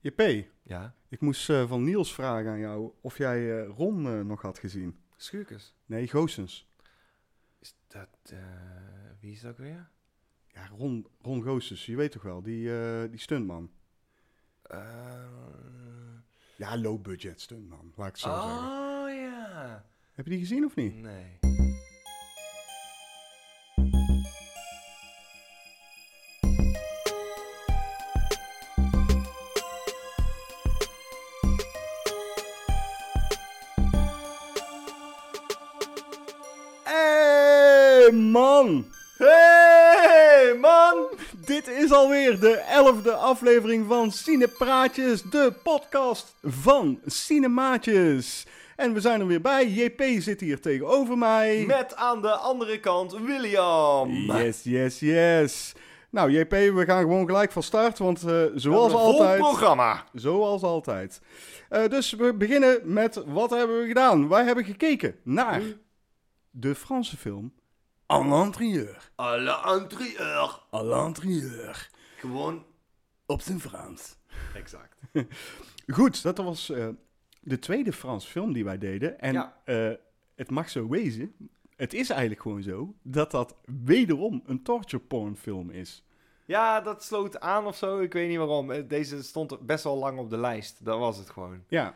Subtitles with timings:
[0.00, 0.94] JP, Ja.
[1.08, 4.58] ik moest eh, van Niels vragen aan jou of jij eh, Ron eh, nog had
[4.58, 4.98] gezien.
[5.16, 5.74] Schuurkes.
[5.86, 6.68] Nee, Goossens.
[7.58, 8.34] Is dat,
[9.20, 9.88] wie is dat weer?
[10.46, 12.70] Ja, Ron, Ron Goossens, je weet toch wel, die,
[13.10, 13.70] die stuntman.
[16.56, 18.50] Ja, low budget stuntman, laat ik het zo zeggen.
[18.50, 19.84] oh ja.
[20.12, 20.94] Heb je die gezien of niet?
[20.94, 21.38] Nee.
[41.88, 48.46] Is alweer de elfde aflevering van Cinepraatjes, de podcast van Cinemaatjes.
[48.76, 49.68] En we zijn er weer bij.
[49.68, 51.64] JP zit hier tegenover mij.
[51.66, 54.10] Met aan de andere kant William.
[54.10, 55.74] Yes, yes, yes.
[56.10, 59.38] Nou, JP, we gaan gewoon gelijk van start, want eh, zoals Een vol altijd...
[59.38, 60.04] programma.
[60.12, 61.20] Zoals altijd.
[61.68, 64.28] Eh, dus we beginnen met wat hebben we gedaan?
[64.28, 65.62] Wij hebben gekeken naar
[66.50, 67.52] de Franse film
[68.10, 69.10] À l'intérieur.
[69.16, 70.66] Alle interieur.
[70.74, 71.88] À l'intérieur.
[72.18, 72.64] Gewoon.
[73.26, 74.16] Op zijn Frans.
[74.54, 74.96] Exact.
[75.96, 76.88] Goed, dat was eh,
[77.40, 79.20] de tweede Franse film die wij deden.
[79.20, 79.56] En Ja.
[79.64, 79.90] eh,
[80.34, 81.34] het mag zo wezen,
[81.76, 86.02] het is eigenlijk gewoon zo, dat dat wederom een torture porn film is.
[86.44, 87.98] Ja, dat sloot aan of zo.
[88.00, 88.70] Ik weet niet waarom.
[88.70, 90.84] Eh, Deze stond best wel lang op de lijst.
[90.84, 91.64] Dat was het gewoon.
[91.68, 91.94] Ja,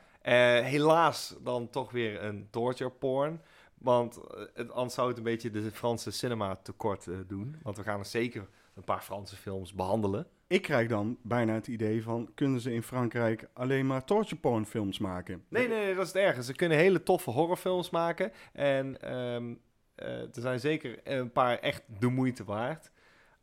[0.63, 3.41] helaas dan toch weer een torture porn.
[3.83, 7.57] Want eh, het, anders zou het een beetje de Franse cinema tekort eh, doen.
[7.63, 10.27] Want we gaan er zeker een paar Franse films behandelen.
[10.47, 14.67] ik krijg dan bijna het idee van, kunnen ze in Frankrijk alleen maar torture porn
[14.67, 15.45] films maken?
[15.49, 16.45] Nee, nee, nee, dat is het ergste.
[16.45, 18.33] Ze kunnen hele toffe horrorfilms maken.
[18.53, 19.55] En ehm,
[19.95, 22.91] eh, er zijn zeker een paar echt de moeite waard.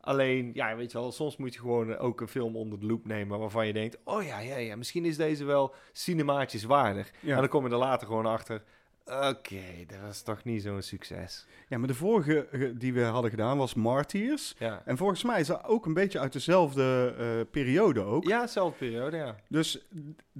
[0.00, 3.06] Alleen, ja, weet je wel, soms moet je gewoon ook een film onder de loep
[3.06, 7.10] nemen waarvan je denkt, oh ja, ja, ja, misschien is deze wel cinemaatjes waardig.
[7.20, 7.34] Ja.
[7.34, 8.62] En dan kom je er later gewoon achter,
[9.04, 11.46] oké, dat was toch niet zo'n succes.
[11.68, 14.54] Ja, maar de vorige die we hadden gedaan was Martyrs.
[14.58, 18.24] Ja, En volgens mij is dat ook een beetje uit dezelfde eh, periode ook.
[18.24, 19.36] ja dezelfde periode, ja.
[19.48, 19.86] Dus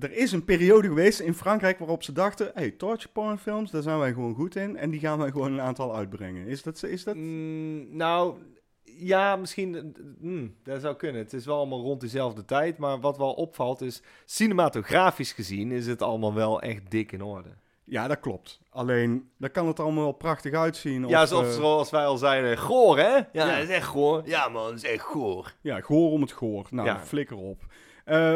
[0.01, 2.51] er is een periode geweest in Frankrijk waarop ze dachten...
[2.55, 4.77] hey, torture porn films, daar zijn wij gewoon goed in.
[4.77, 6.47] En die gaan wij gewoon een aantal uitbrengen.
[6.47, 6.83] Is dat...
[6.83, 7.15] Is dat...
[7.15, 8.35] Mm, nou,
[8.85, 9.97] ja, misschien.
[10.19, 11.23] mm, dat zou kunnen.
[11.23, 12.79] Het is wel allemaal rond dezelfde tijd.
[12.79, 14.03] Maar wat wel opvalt is.
[14.25, 17.49] Cinematografisch gezien is het allemaal wel echt dik in orde.
[17.91, 18.61] Ja, dat klopt.
[18.71, 21.09] Alleen, daar kan het allemaal wel prachtig uitzien.
[21.09, 22.59] ja, of, zoals, eh, zoals wij al zeiden.
[22.59, 23.15] Goor, hè?
[23.15, 23.47] Ja, Ja.
[23.55, 24.23] dat is echt goor.
[24.25, 25.53] Ja, man, dat is echt goor.
[25.61, 26.67] Ja, goor om het goor.
[26.71, 26.99] Nou, Ja.
[27.01, 27.65] flikker op.
[28.05, 28.35] Eh,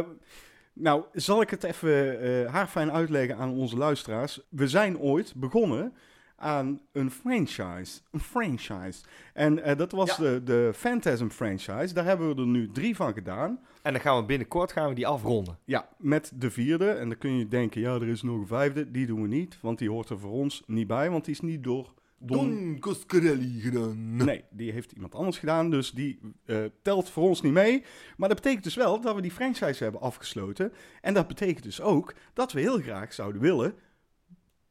[0.73, 4.41] nou, zal ik het even eh haarfijn uitleggen aan onze luisteraars.
[4.49, 5.95] We zijn ooit begonnen
[6.44, 8.00] aan een franchise.
[8.10, 9.05] Een franchise.
[9.32, 10.22] En eh, dat was Ja.
[10.22, 11.94] de, de Phantasm franchise.
[11.94, 13.59] Daar hebben we er nu drie van gedaan.
[13.82, 15.59] En dan gaan we binnenkort gaan we die afronden.
[15.65, 16.91] Ja, met de vierde.
[16.91, 18.91] En dan kun je denken, ja, er is nog een vijfde.
[18.91, 21.10] Die doen we niet, want die hoort er voor ons niet bij.
[21.10, 22.37] Want die is niet door Don...
[22.50, 24.16] Don Coscarelli gedaan.
[24.16, 27.84] Nee, die heeft iemand anders gedaan, dus die eh, telt voor ons niet mee.
[28.16, 30.72] Maar dat betekent dus wel dat we die franchise hebben afgesloten.
[31.00, 33.75] En dat betekent dus ook dat we heel graag zouden willen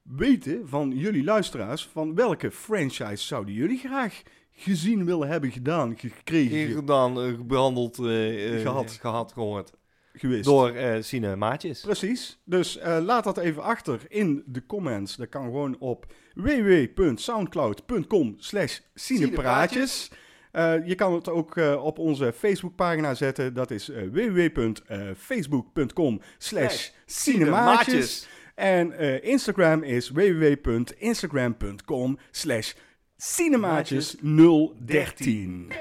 [0.03, 1.88] weten van jullie luisteraars...
[1.88, 4.22] van welke franchise zouden jullie graag
[4.56, 8.91] gezien willen hebben, gedaan, gekregen, gedaan, eh, behandeld, eh, eh, Gehad.
[8.91, 9.72] gehad, gehoord.
[10.14, 10.44] geweest.
[10.44, 11.81] Door eh cinemaatjes.
[11.81, 12.40] Precies.
[12.46, 15.16] Dus laat dat even achter in de comments.
[15.16, 20.12] Dat kan gewoon op www.soundcloud.com slash cinepraatjes.
[20.85, 23.53] Je kan het ook op onze Facebookpagina zetten.
[23.53, 28.28] Dat is www.facebook.com slash cinemaatjes.
[28.56, 32.74] En eh, Instagram is www.instagram.com slash
[33.18, 35.72] cinemaatjes 013.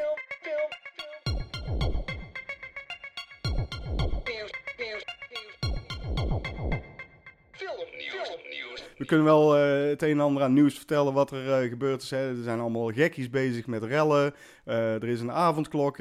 [9.02, 12.02] We kunnen wel eh, het een en ander aan nieuws vertellen wat er eh, gebeurd
[12.02, 12.10] is.
[12.10, 12.28] Hè.
[12.36, 14.34] Er zijn allemaal gekkies bezig met rellen.
[14.64, 15.96] Eh, er is een avondklok.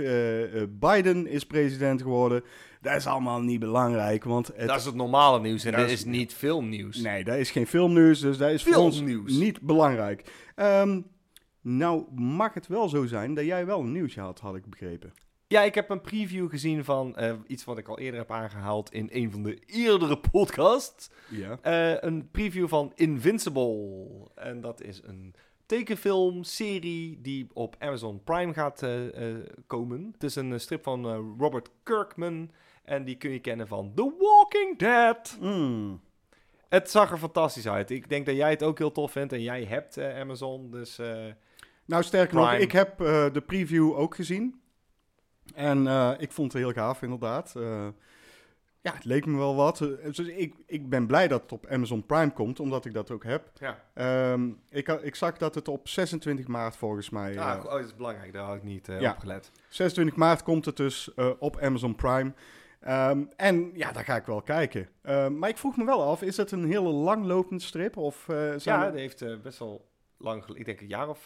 [0.69, 2.43] Biden is president geworden.
[2.81, 5.89] Dat is allemaal niet belangrijk, want het, Dat is het normale nieuws en Dat dat
[5.89, 6.97] is- is niet filmnieuws.
[7.01, 9.31] nee, dat is geen filmnieuws, dus dat is voor ons Filmnieuws.
[9.33, 10.23] niet belangrijk.
[10.55, 11.01] Ehm,
[11.61, 15.13] nou, mag het wel zo zijn dat jij wel een nieuwsje had, had ik begrepen.
[15.51, 18.93] Ja, ik heb een preview gezien van eh, iets wat ik al eerder heb aangehaald
[18.93, 21.09] in een van de eerdere podcasts.
[21.29, 21.57] Ja.
[21.61, 24.07] Eh, een preview van Invincible.
[24.35, 28.91] En dat is een tekenfilm, serie die op Amazon Prime gaat eh,
[29.67, 30.09] komen.
[30.13, 32.51] Het is een strip van Robert Kirkman.
[32.83, 35.37] En die kun je kennen van The Walking Dead.
[35.39, 36.01] Mm.
[36.69, 37.89] Het zag er fantastisch uit.
[37.89, 39.33] Ik denk dat jij het ook heel tof vindt.
[39.33, 40.99] En jij hebt Amazon, dus...
[41.85, 42.63] Nou, sterker nog, Prime.
[42.63, 42.97] ik heb
[43.33, 44.60] de preview ook gezien.
[45.53, 47.53] En eh, ik vond het heel gaaf, inderdaad.
[47.55, 47.87] Eh,
[48.81, 49.81] ja, het leek me wel wat.
[49.81, 53.11] Eh, Dus ik, ik ben blij dat het op Amazon Prime komt, omdat ik dat
[53.11, 53.51] ook heb.
[53.53, 57.39] Ja, Ehm, ik, ik zag dat het op 26 maart volgens mij...
[57.39, 59.11] ah, oh, dat is belangrijk, daar had ik niet Ja.
[59.11, 59.51] op gelet.
[59.69, 61.09] 26 maart komt het dus
[61.39, 62.33] op Amazon Prime.
[62.79, 64.89] Ehm, en ja, daar ga ik wel kijken.
[65.01, 67.97] Ehm, maar ik vroeg me wel af, is het een hele langlopende strip?
[67.97, 68.25] Of
[68.57, 71.23] Ja, er- die heeft best wel lang, ik denk een jaar of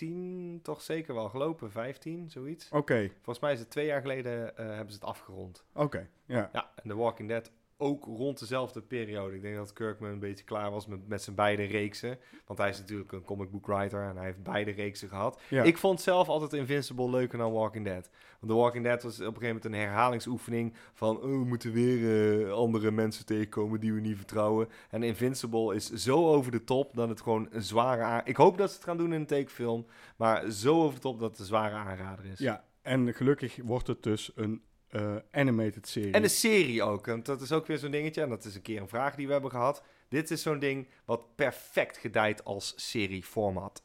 [0.00, 2.68] eh, tien toch zeker wel gelopen, 15, zoiets.
[2.70, 5.64] Oké, Volgens mij is het twee jaar geleden eh, hebben ze het afgerond.
[5.74, 6.48] oké, ja.
[6.52, 7.50] Ja, en The Walking Dead
[7.80, 9.34] ook rond dezelfde periode.
[9.34, 12.18] Ik denk dat Kirkman een beetje klaar was met, met zijn beide reeksen.
[12.46, 15.40] Want hij is natuurlijk een comic book writer en hij heeft beide reeksen gehad.
[15.48, 15.62] ja.
[15.62, 18.10] Ik vond zelf altijd Invincible leuker dan Walking Dead.
[18.40, 21.16] Want The Walking Dead was op een gegeven moment een herhalingsoefening van...
[21.16, 24.68] Oh, we moeten weer eh, andere mensen tegenkomen die we niet vertrouwen.
[24.90, 28.02] En Invincible is zo over de top dat het gewoon een zware...
[28.02, 29.86] aan- Ik hoop dat ze het gaan doen in een tekenfilm.
[30.16, 32.38] Maar zo over de top dat het een zware aanrader is.
[32.38, 36.12] ja, en gelukkig wordt het dus een eh, animated serie.
[36.12, 37.06] En de serie ook.
[37.06, 38.22] Want dat is ook weer zo'n dingetje.
[38.22, 39.82] En dat is een keer een vraag die we hebben gehad.
[40.08, 43.82] Dit is zo'n ding wat perfect gedijt als serieformat.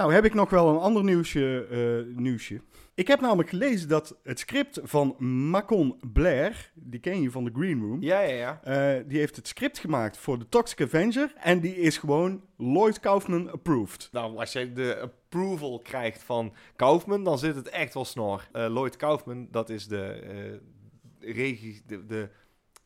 [0.00, 2.60] Nou, heb ik nog wel een ander nieuwsje, eh, nieuwsje.
[2.94, 5.16] Ik heb namelijk gelezen dat het script van
[5.50, 8.60] Macon Blair, die ken je van The Green Room, Ja, ja, ja.
[8.62, 13.00] eh, die heeft het script gemaakt voor The Toxic Avenger en die is gewoon Lloyd
[13.00, 14.08] Kaufman approved.
[14.12, 18.48] Nou, als je de approval krijgt van Kaufman, dan zit het echt wel snor.
[18.52, 22.28] Eh, Lloyd Kaufman, dat is de, eh, regie, de, de,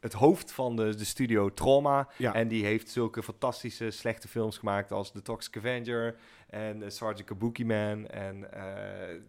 [0.01, 2.09] het hoofd van de, de studio Trauma.
[2.19, 2.35] Ja.
[2.35, 6.17] En die heeft zulke fantastische, slechte films gemaakt als The Toxic Avenger
[6.55, 8.53] en uh, Sergeant Kabuki Man en...
[8.53, 8.63] eh,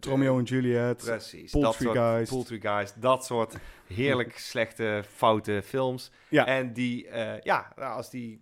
[0.00, 0.96] Romeo en Juliet.
[0.96, 1.50] Precies.
[1.50, 1.92] Poltergeist.
[1.92, 3.02] Dat soort, Poltergeist.
[3.02, 3.56] Dat soort
[3.86, 6.10] heerlijk slechte, foute films.
[6.28, 6.46] Ja.
[6.46, 8.40] En die, eh, ja, nou, als die...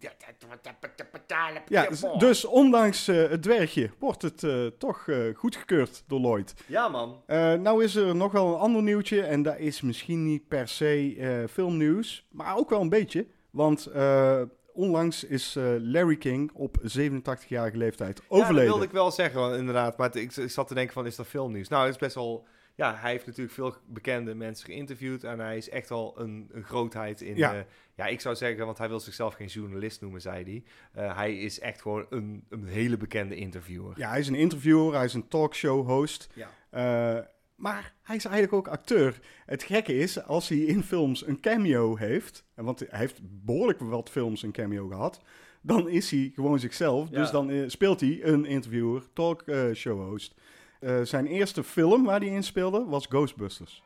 [1.68, 4.46] Ja, dus, dus ondanks het dwergje wordt het
[4.78, 6.54] toch goedgekeurd door Lloyd.
[6.66, 7.22] Ja, man.
[7.62, 11.46] Nou is er nog wel een ander nieuwtje en dat is misschien niet per se
[11.50, 13.26] filmnieuws, maar ook wel een beetje.
[13.54, 14.42] Want eh,
[14.74, 18.68] onlangs is eh, Larry King op 87-jarige leeftijd Ja, dat overleden.
[18.70, 19.96] wilde ik wel zeggen, inderdaad.
[19.96, 21.68] Maar ik, ik zat te denken van, is dat filmnieuws?
[21.68, 22.46] Nou, het is best wel...
[22.76, 25.24] Ja, hij heeft natuurlijk veel bekende mensen geïnterviewd.
[25.24, 27.36] En hij is echt wel een, een grootheid in...
[27.36, 27.52] Ja.
[27.52, 27.64] Ja.
[27.94, 30.62] ja, ik zou zeggen, want hij wil zichzelf geen journalist noemen, zei hij.
[31.04, 33.92] Eh, hij is echt gewoon een, een hele bekende interviewer.
[33.96, 36.28] Ja, hij is een interviewer, hij is een talkshow-host.
[36.34, 37.28] Ja.
[37.56, 39.20] Eh, maar hij is eigenlijk ook acteur.
[39.46, 43.80] Het gekke is, als hij in films een cameo heeft, en want hij heeft behoorlijk
[43.80, 45.20] wat films een cameo gehad,
[45.62, 47.10] dan is hij gewoon zichzelf.
[47.10, 47.20] Ja.
[47.20, 50.34] Dus dan eh, speelt hij een interviewer, talkshow-host.
[50.80, 53.82] Eh, zijn eerste film waar hij in speelde was Ghostbusters.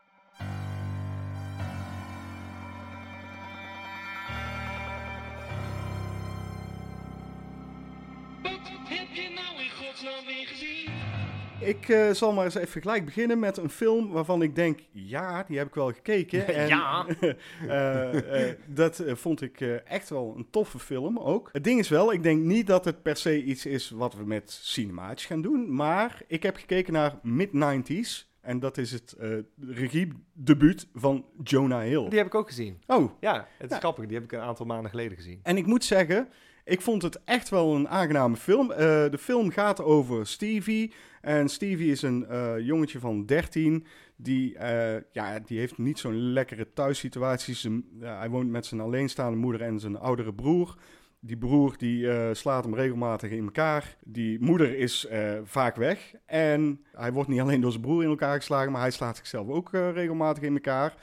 [8.42, 11.27] Wat heb je nou in godsnaam weer gezien?
[11.60, 15.42] Ik eh, zal maar eens even gelijk beginnen met een film waarvan ik denk, ja,
[15.42, 16.46] die heb ik wel gekeken.
[16.56, 17.06] En, Ja.
[17.68, 21.48] eh, eh, dat vond ik echt wel een toffe film ook.
[21.52, 24.24] Het ding is wel, ik denk niet dat het per se iets is wat we
[24.24, 25.74] met cinematisch gaan doen.
[25.74, 28.26] Maar ik heb gekeken naar Mid-90s.
[28.40, 29.28] En dat is het eh
[29.70, 32.08] regiedebuut van Jonah Hill.
[32.08, 32.82] Die heb ik ook gezien.
[32.86, 33.78] Oh, Ja, het is Ja.
[33.78, 34.04] grappig.
[34.06, 35.40] Die heb ik een aantal maanden geleden gezien.
[35.42, 36.28] En ik moet zeggen,
[36.68, 38.70] ik vond het echt wel een aangename film.
[38.70, 38.78] Eh,
[39.10, 40.92] de film gaat over Stevie.
[41.20, 43.86] En Stevie is een eh, jongetje van 13.
[44.16, 47.84] Die, eh, ja, die heeft niet zo'n lekkere thuissituatie.
[48.00, 50.74] Hij woont met zijn alleenstaande moeder en zijn oudere broer.
[51.20, 53.96] Die broer die slaat hem regelmatig in elkaar.
[54.04, 55.06] Die moeder is
[55.44, 56.14] vaak weg.
[56.26, 59.48] En hij wordt niet alleen door zijn broer in elkaar geslagen, maar hij slaat zichzelf
[59.48, 60.94] ook regelmatig in elkaar.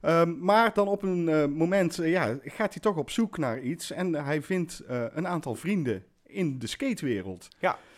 [0.00, 3.60] Ehm, maar dan op een eh, moment eh, ja, gaat hij toch op zoek naar
[3.60, 3.90] iets.
[3.90, 7.48] En hij vindt eh, een aantal vrienden in de skatewereld.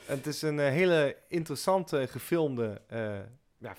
[0.04, 2.80] Het is een hele interessante gefilmde...
[3.58, 3.74] ja,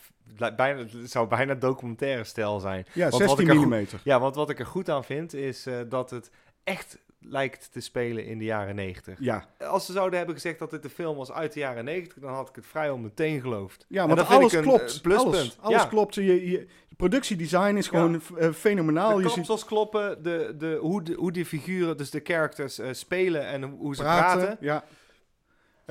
[0.55, 2.85] bijna, het zou bijna documentaire stijl zijn.
[2.93, 3.87] Ja, Want wat 16 ik er mm.
[4.03, 6.29] Ja, want wat ik er goed aan vind, is dat het
[6.63, 9.17] echt lijkt te spelen in de jaren 90.
[9.19, 12.17] Ja, Als ze zouden hebben gezegd dat dit een film was uit de jaren 90,
[12.21, 13.85] dan had ik het vrijwel meteen geloofd.
[13.89, 14.95] ja want alles ik klopt.
[14.95, 15.33] eh, pluspunt.
[15.35, 15.87] Alles, alles Ja.
[15.87, 16.15] klopt.
[16.15, 19.15] Je, je, productiedesign is gewoon eh, fenomenaal.
[19.15, 22.79] de Je ziet kapsels kloppen, de, de, hoe, de, hoe die figuren, dus de characters,
[22.79, 24.39] eh, spelen en hoe ze praten.
[24.45, 24.57] praten.
[24.65, 24.83] Ja.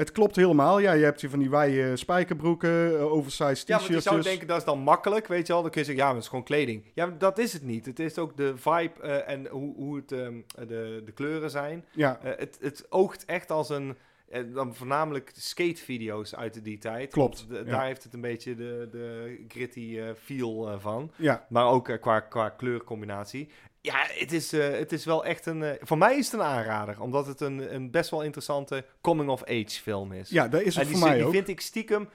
[0.01, 0.79] Het klopt helemaal.
[0.79, 4.47] Ja, je hebt hier van die wijde spijkerbroeken, eh, oversized Ja, want je zou denken
[4.47, 5.63] dat is dan makkelijk, weet je wel.
[5.63, 6.85] Dan kun je zeggen, ja, maar het is gewoon kleding.
[6.95, 7.87] Ja, maar dat is het niet.
[7.87, 10.35] Het is ook de vibe eh, en hoe, hoe het, ehm,
[10.69, 11.85] de, de kleuren zijn.
[11.93, 13.97] Ja, Eh, het, het oogt echt als een...
[14.29, 17.13] eh, dan voornamelijk skatevideo's uit die tijd.
[17.13, 17.77] Klopt, Want de- ja.
[17.77, 21.13] Daar heeft het een beetje de, de gritty feel van.
[21.17, 21.47] ja.
[21.49, 23.49] Maar ook qua, qua kleurcombinatie.
[23.83, 25.63] Ja, het is, eh, het is wel echt een...
[25.63, 27.01] eh, voor mij is het een aanrader.
[27.01, 30.29] Omdat het een, een best wel interessante coming-of-age film is.
[30.31, 31.33] ja, dat is het die, voor mij die ook.
[31.33, 32.09] vind ik stiekem...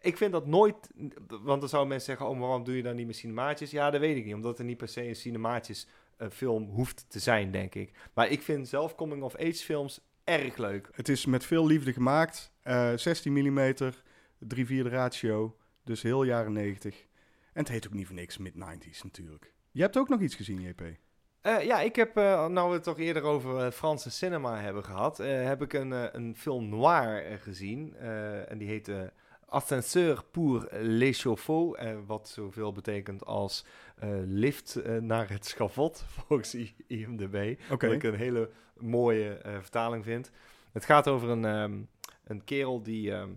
[0.00, 0.74] ik vind dat nooit...
[1.28, 3.70] Want dan zouden mensen zeggen, oh, maar waarom doe je dan niet met cinemaatjes?
[3.70, 7.04] Ja, dat weet ik niet, omdat er niet per se een cinemaatjes eh, film hoeft
[7.08, 7.92] te zijn, denk ik.
[8.14, 10.88] Maar ik vind zelf coming-of-age films erg leuk.
[10.92, 12.52] Het is met veel liefde gemaakt.
[12.62, 13.74] eh 16 mm,
[14.38, 15.56] 3 4 ratio.
[15.84, 17.00] Dus heel jaren 90.
[17.52, 19.52] En het heet ook niet voor niks mid-90s natuurlijk.
[19.70, 20.82] Je hebt ook nog iets gezien, JP.
[21.46, 24.84] Eh, ja, ik heb, eh, nou we het toch eerder over eh, Franse cinema hebben
[24.84, 27.96] gehad, eh, heb ik een, een film noir gezien.
[28.48, 29.00] en die heet eh,
[29.48, 33.64] Ascenseur pour eh, wat zoveel betekent als
[34.26, 36.54] lift naar het schavot, volgens
[36.86, 37.60] IMDb.
[37.70, 37.86] Oké.
[37.86, 40.30] Wat ik een hele mooie vertaling vind.
[40.72, 41.80] Het gaat over een, ehm,
[42.24, 43.30] een kerel die, ehm,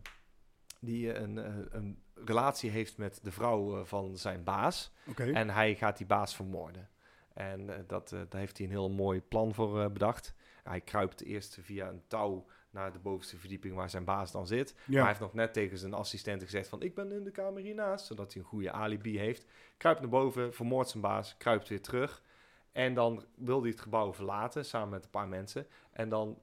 [0.79, 1.37] die een,
[1.75, 4.91] een relatie heeft met de vrouw van zijn baas.
[5.15, 6.89] En hij gaat die baas vermoorden.
[7.33, 10.33] En eh, dat, eh, daar heeft hij een heel mooi plan voor eh, bedacht.
[10.63, 14.74] Hij kruipt eerst via een touw naar de bovenste verdieping waar zijn baas dan zit.
[14.86, 16.81] Maar hij heeft nog net tegen zijn assistenten gezegd van...
[16.81, 19.45] ik ben in de kamer hiernaast, zodat hij een goede alibi heeft.
[19.77, 22.24] Kruipt naar boven, vermoordt zijn baas, kruipt weer terug.
[22.71, 25.67] En dan wil hij het gebouw verlaten, samen met een paar mensen.
[25.91, 26.41] En dan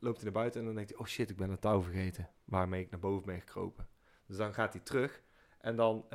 [0.00, 0.98] loopt hij naar buiten en dan denkt hij...
[0.98, 3.88] oh shit, ik ben het touw vergeten, waarmee ik naar boven ben gekropen.
[4.26, 5.22] Dus dan gaat hij terug
[5.60, 6.06] en dan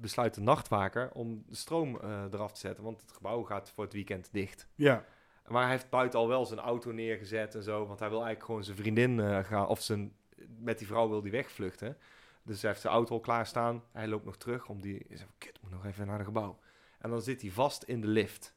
[0.00, 2.84] besluit de nachtwaker om de stroom eh, eraf te zetten.
[2.84, 4.66] Want het gebouw gaat voor het weekend dicht.
[4.74, 5.04] ja.
[5.46, 7.86] Maar hij heeft buiten al wel zijn auto neergezet en zo.
[7.86, 9.66] Want hij wil eigenlijk gewoon zijn vriendin eh, gaan.
[9.66, 10.12] Of zijn,
[10.58, 11.96] met die vrouw wil hij wegvluchten.
[12.42, 13.82] Dus hij heeft zijn auto al klaarstaan.
[13.92, 15.06] Hij loopt nog terug om die.
[15.38, 16.58] Kid, ik moet nog even naar het gebouw.
[16.98, 18.54] En dan zit hij vast in de lift.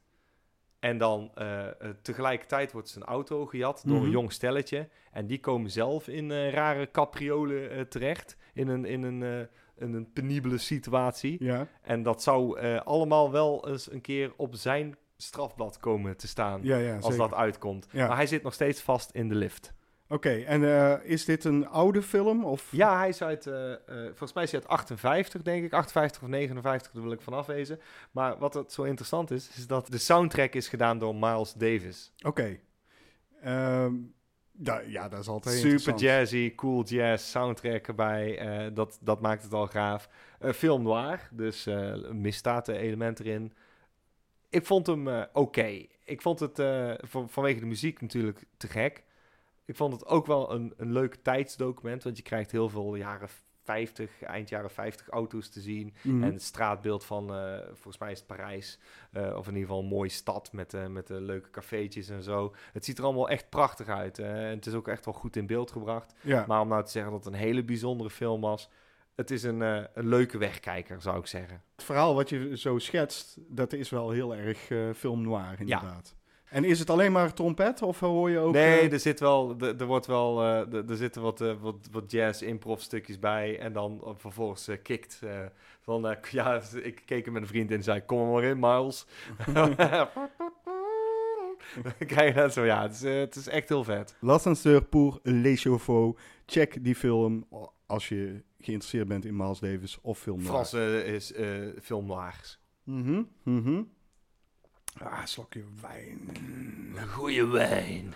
[0.78, 1.66] En dan eh,
[2.02, 4.04] tegelijkertijd wordt zijn auto gejat door Mhm.
[4.04, 4.88] een jong stelletje.
[5.12, 8.36] En die komen zelf in rare capriolen terecht.
[8.52, 11.44] In een, in, een, een penibele situatie.
[11.44, 11.68] Ja.
[11.82, 16.60] En dat zou eh, allemaal wel eens een keer op zijn strafblad komen te staan.
[16.62, 17.86] Ja, ja, als dat uitkomt.
[17.90, 18.06] Ja.
[18.06, 19.74] Maar hij zit nog steeds vast in de lift.
[20.08, 22.44] Oké, en eh, is dit een oude film?
[22.44, 22.68] Of?
[22.70, 25.72] Ja, hij is uit, eh, eh, volgens mij is hij uit 58, denk ik.
[25.72, 27.80] 58 of 59, daar wil ik van afwezen.
[28.10, 32.12] Maar wat het zo interessant is, is dat de soundtrack is gedaan door Miles Davis.
[32.22, 32.58] Oké.
[33.42, 33.94] Ehm,
[34.62, 38.38] ja, ja, dat is altijd Super jazzy, cool jazz, soundtrack erbij.
[38.38, 40.08] eh, dat, dat maakt het al gaaf.
[40.38, 43.52] Eh, film noir, dus eh misstaat element erin.
[44.48, 45.86] Ik vond hem oké.
[46.04, 46.62] Ik vond het
[46.96, 49.04] van, vanwege de muziek natuurlijk te gek.
[49.64, 53.28] Ik vond het ook wel een, een leuk tijdsdocument, want je krijgt heel veel jaren
[53.64, 55.94] 50, eind jaren 50 auto's te zien.
[56.02, 56.22] Mhm.
[56.22, 58.78] En het straatbeeld van, eh, volgens mij is het Parijs,
[59.12, 62.22] eh, of in ieder geval een mooie stad met, eh, met de leuke cafeetjes en
[62.22, 62.54] zo.
[62.72, 64.18] Het ziet er allemaal echt prachtig uit.
[64.18, 66.14] en het is ook echt wel goed in beeld gebracht.
[66.20, 66.44] ja.
[66.46, 68.68] Maar om nou te zeggen dat het een hele bijzondere film was,
[69.14, 71.62] het is een, een leuke wegkijker, zou ik zeggen.
[71.74, 74.58] Het verhaal wat je zo schetst, dat is wel heel erg
[74.96, 76.14] film noir inderdaad.
[76.54, 78.52] En is het alleen maar trompet of hoor je ook...
[78.52, 81.52] nee, eh, er zit wel, er, er wordt wel, eh, er, er zitten wat, eh,
[81.60, 85.38] wat, wat jazz improv stukjes bij en dan vervolgens eh, kikt eh,
[85.80, 88.58] van, ja, ik keek er met een vriend in en zei, kom er maar in,
[88.58, 89.06] Miles.
[92.06, 94.16] Krijg je dat zo, ja, het is, het is echt heel vet.
[94.20, 96.12] L'ascenseur pour les chauffeurs.
[96.46, 97.46] Check die film
[97.86, 100.50] als je geïnteresseerd bent in Miles Davis of film noir.
[100.50, 101.48] Frans eh, is eh,
[101.82, 102.60] film noirs.
[102.82, 103.82] Mhm, mhm.
[105.02, 106.20] Ah, slokje wijn.
[106.96, 108.14] Een goede wijn.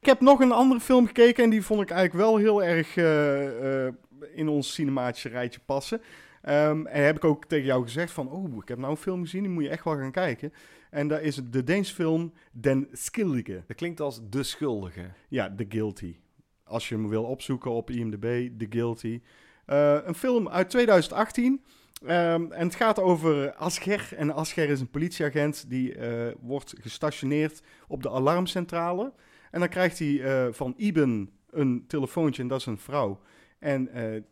[0.00, 2.96] Ik heb nog een andere film gekeken en die vond ik eigenlijk wel heel erg
[2.96, 3.94] eh, eh,
[4.34, 6.00] in ons cinematische rijtje passen.
[6.42, 9.22] Ehm, en heb ik ook tegen jou gezegd van, oh, ik heb nou een film
[9.22, 10.52] gezien, die moet je echt wel gaan kijken.
[10.90, 13.62] En dat is het de Deense film Den Schuldige.
[13.66, 15.10] Dat klinkt als de schuldige.
[15.28, 16.16] Ja, The Guilty.
[16.64, 19.20] Als je hem wil opzoeken op IMDb, The Guilty.
[19.66, 21.64] Eh, een film uit 2018.
[22.06, 24.08] Ehm, en het gaat over Asger.
[24.16, 29.12] En Asger is een politieagent die eh, wordt gestationeerd op de alarmcentrale.
[29.50, 33.20] En dan krijgt hij eh, van Iben een telefoontje en dat is een vrouw.
[33.58, 34.22] En eh,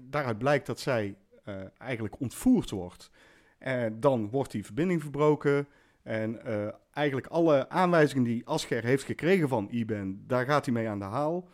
[0.00, 3.10] daaruit blijkt dat zij eh, eigenlijk ontvoerd wordt.
[3.58, 5.68] Eh, dan wordt die verbinding verbroken.
[6.02, 10.88] En eh, eigenlijk alle aanwijzingen die Asger heeft gekregen van Iben, daar gaat hij mee
[10.88, 11.48] aan de haal.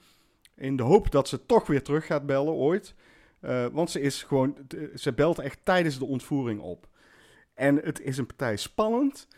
[0.54, 2.94] In de hoop dat ze toch weer terug gaat bellen ooit.
[3.46, 6.86] Eh, want ze is gewoon, t- ze belt echt tijdens de ontvoering op.
[7.54, 9.28] En het is een partij spannend.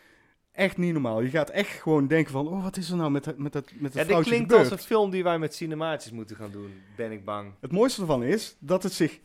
[0.52, 1.20] Echt niet normaal.
[1.20, 3.70] Je gaat echt gewoon denken van, oh, wat is er nou met, dat- met dat,
[3.74, 4.70] met dat Ja, dit klinkt gebeurd?
[4.70, 7.52] als een film die wij met cinemaatjes moeten gaan doen, ben ik bang.
[7.60, 9.20] Het mooiste ervan is dat het zich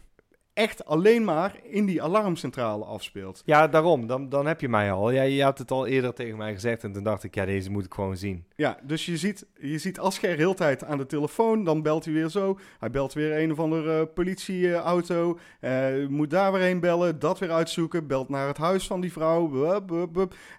[0.53, 3.41] echt alleen maar in die alarmcentrale afspeelt.
[3.45, 4.07] Ja, daarom.
[4.07, 5.13] Dan, dan heb je mij al.
[5.13, 7.71] Jij je had het al eerder tegen mij gezegd en toen dacht ik, ja, deze
[7.71, 8.45] moet ik gewoon zien.
[8.55, 11.63] Ja, dus je ziet, je ziet Asger heel tijd aan de telefoon.
[11.63, 12.59] Dan belt hij weer zo.
[12.79, 15.39] Hij belt weer een of andere politieauto.
[15.59, 17.19] Eh, moet daar weer heen bellen.
[17.19, 18.07] Dat weer uitzoeken.
[18.07, 19.51] Belt naar het huis van die vrouw.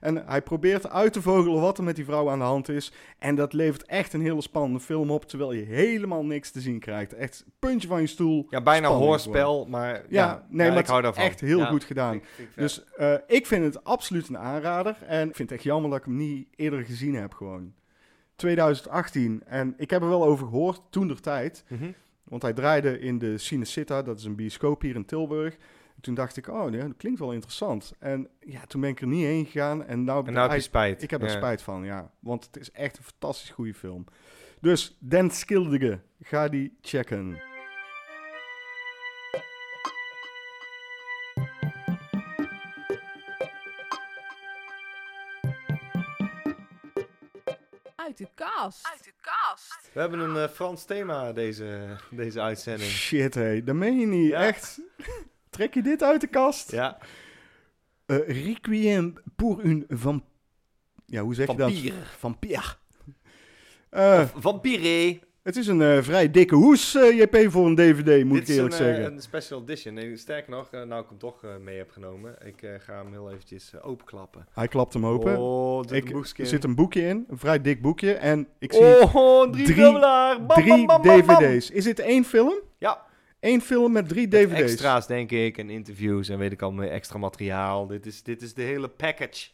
[0.01, 2.93] En hij probeert uit te vogelen wat er met die vrouw aan de hand is.
[3.19, 5.25] En dat levert echt een hele spannende film op.
[5.25, 7.15] Terwijl je helemaal niks te zien krijgt.
[7.15, 8.47] Echt puntje van je stoel.
[8.51, 11.25] Ja, bijna hoorspel, maar ja, Ja, nee, maar ik hou daarvan.
[11.25, 12.15] echt heel Ja, goed gedaan.
[12.15, 12.49] ik- ik.
[12.57, 14.97] Dus eh, ik vind het absoluut een aanrader.
[15.07, 17.75] En ik vind het echt jammer dat ik hem niet eerder gezien heb gewoon.
[18.37, 19.43] 2018.
[19.47, 21.65] En ik heb er wel over gehoord toen der tijd.
[21.69, 21.91] Mhm.
[22.25, 25.57] Want hij draaide in de Cinecitta, dat is een bioscoop hier in Tilburg.
[26.01, 27.93] Toen dacht ik, oh, nee, dat klinkt wel interessant.
[27.99, 29.85] En ja, toen ben ik er niet heen gegaan.
[29.85, 31.03] En nou, En nou heb je spijt.
[31.03, 31.35] ik heb er Ja.
[31.35, 32.11] spijt van, ja.
[32.19, 34.05] Want het is echt een fantastisch goede film.
[34.61, 37.41] Dus, Den Schilderen, ga die checken.
[48.15, 48.87] Uit de kast.
[48.93, 49.91] Uit de kast.
[49.93, 52.91] We hebben een eh, Frans thema deze, deze uitzending.
[52.91, 54.29] Shit, hé, dat meen je niet.
[54.31, 54.41] Ja.
[54.47, 54.81] Echt?
[55.51, 56.71] Trek je dit uit de kast?
[56.71, 56.99] Ja,
[58.07, 60.25] Eh, Requiem pour une vamp...
[61.07, 61.71] Ja, hoe zeg je dat?
[61.73, 61.95] Vampier.
[62.19, 62.79] Vampier.
[63.91, 65.21] Eh, Vampire.
[65.45, 68.49] Het is een eh, vrij dikke hoes, eh, JP, voor een DVD, moet Dit ik
[68.49, 69.13] is eerlijk een, eh, zeggen.
[69.13, 69.95] een special edition.
[69.95, 72.37] Nee, sterker nog, eh, nou ik hem toch eh, mee heb genomen.
[72.45, 74.47] Ik eh, ga hem heel eventjes eh, openklappen.
[74.53, 75.39] Hij klapt hem open.
[75.39, 76.47] Oh, er zit ik, een boekje er in.
[76.47, 78.13] zit een boekje in, een vrij dik boekje.
[78.13, 79.93] En ik zie Oh, drie, drie-.
[79.93, 81.03] Bam, drie bam, bam.
[81.03, 81.71] DVD's.
[81.71, 82.55] Is dit één film?
[82.79, 83.03] Ja.
[83.41, 84.61] Eén film met drie Met DVD's.
[84.61, 85.59] Extra's, denk ik.
[85.59, 87.87] En interviews en weet ik al meer extra materiaal.
[87.87, 89.49] Dit is, dit is de hele package.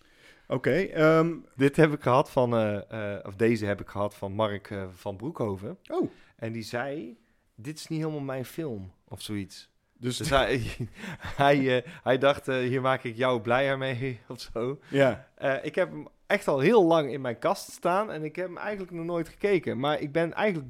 [0.50, 4.32] Oké, ehm, Dit heb ik gehad van, eh, eh, of deze heb ik gehad van
[4.32, 5.78] Mark eh, van Broekhoven.
[5.90, 7.18] oh, En die zei,
[7.54, 9.70] dit is niet helemaal mijn film, of zoiets.
[9.98, 10.62] dus, Dus hij,
[11.36, 14.78] hij, hij dacht, hier maak ik jou blijer mee, of zo.
[14.88, 15.28] ja.
[15.62, 18.56] Ik heb hem echt al heel lang in mijn kast staan en ik heb hem
[18.58, 19.78] eigenlijk nog nooit gekeken.
[19.78, 20.68] Maar ik ben eigenlijk,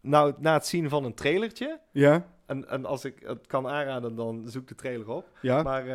[0.00, 4.14] nou, na het zien van een trailertje, Ja, en, en als ik het kan aanraden,
[4.14, 5.38] dan zoek de trailer op.
[5.42, 5.62] ja.
[5.62, 5.86] Maar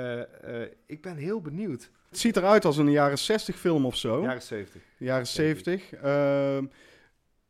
[0.85, 1.91] ik ben heel benieuwd.
[2.13, 4.21] Het ziet eruit als een jaren 60 film of zo.
[4.21, 4.81] Jaren 70.
[4.97, 5.93] jaren 70.
[5.93, 6.65] Ehm,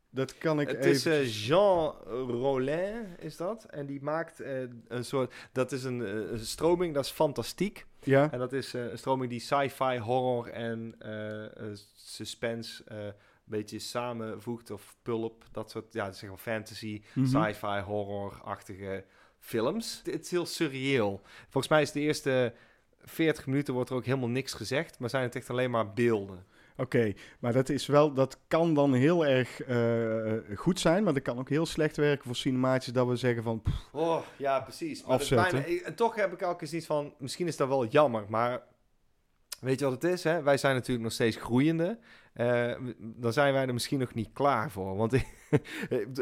[0.09, 0.91] dat kan ik Het even...
[0.91, 1.93] is eh, Jean
[2.27, 3.63] Rollin, is dat.
[3.63, 5.33] En die maakt eh, een soort...
[5.51, 7.85] Dat is een, eh, een stroming, dat is fantastiek.
[8.03, 10.95] ja, En dat is een stroming die sci-fi, horror en
[11.95, 12.83] suspense...
[12.87, 13.13] een
[13.45, 17.27] beetje samenvoegt of pulp, dat soort, ja, zeg maar fantasy, Mhm.
[17.27, 19.03] sci-fi, horror-achtige
[19.39, 20.01] films.
[20.03, 21.21] Het is heel surreëel.
[21.49, 22.53] Volgens mij is de eerste
[23.03, 26.45] 40 minuten wordt er ook helemaal niks gezegd, maar zijn het echt alleen maar beelden.
[26.77, 31.23] Oké, maar dat is wel, dat kan dan heel erg eh, goed zijn, maar dat
[31.23, 35.03] kan ook heel slecht werken voor cinemaatjes dat we zeggen van, pff, Oh, ja, precies.
[35.03, 38.25] Maar bijna- en toch heb ik elke keer iets van, misschien is dat wel jammer,
[38.29, 38.61] maar
[39.59, 40.23] weet je wat het is?
[40.23, 40.41] Hè?
[40.41, 41.99] Wij zijn natuurlijk nog steeds groeiende.
[42.33, 44.95] Eh, dan zijn wij er misschien nog niet klaar voor.
[44.95, 45.27] Want ik,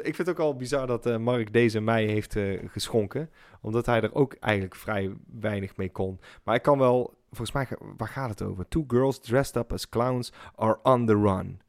[0.01, 3.29] vind het ook al bizar dat eh, Mark deze mij heeft eh, geschonken.
[3.61, 6.19] Omdat hij er ook eigenlijk vrij weinig mee kon.
[6.43, 8.67] Maar ik kan wel, volgens mij, waar gaat het over?
[8.67, 11.61] Two girls dressed up as clowns are on the run.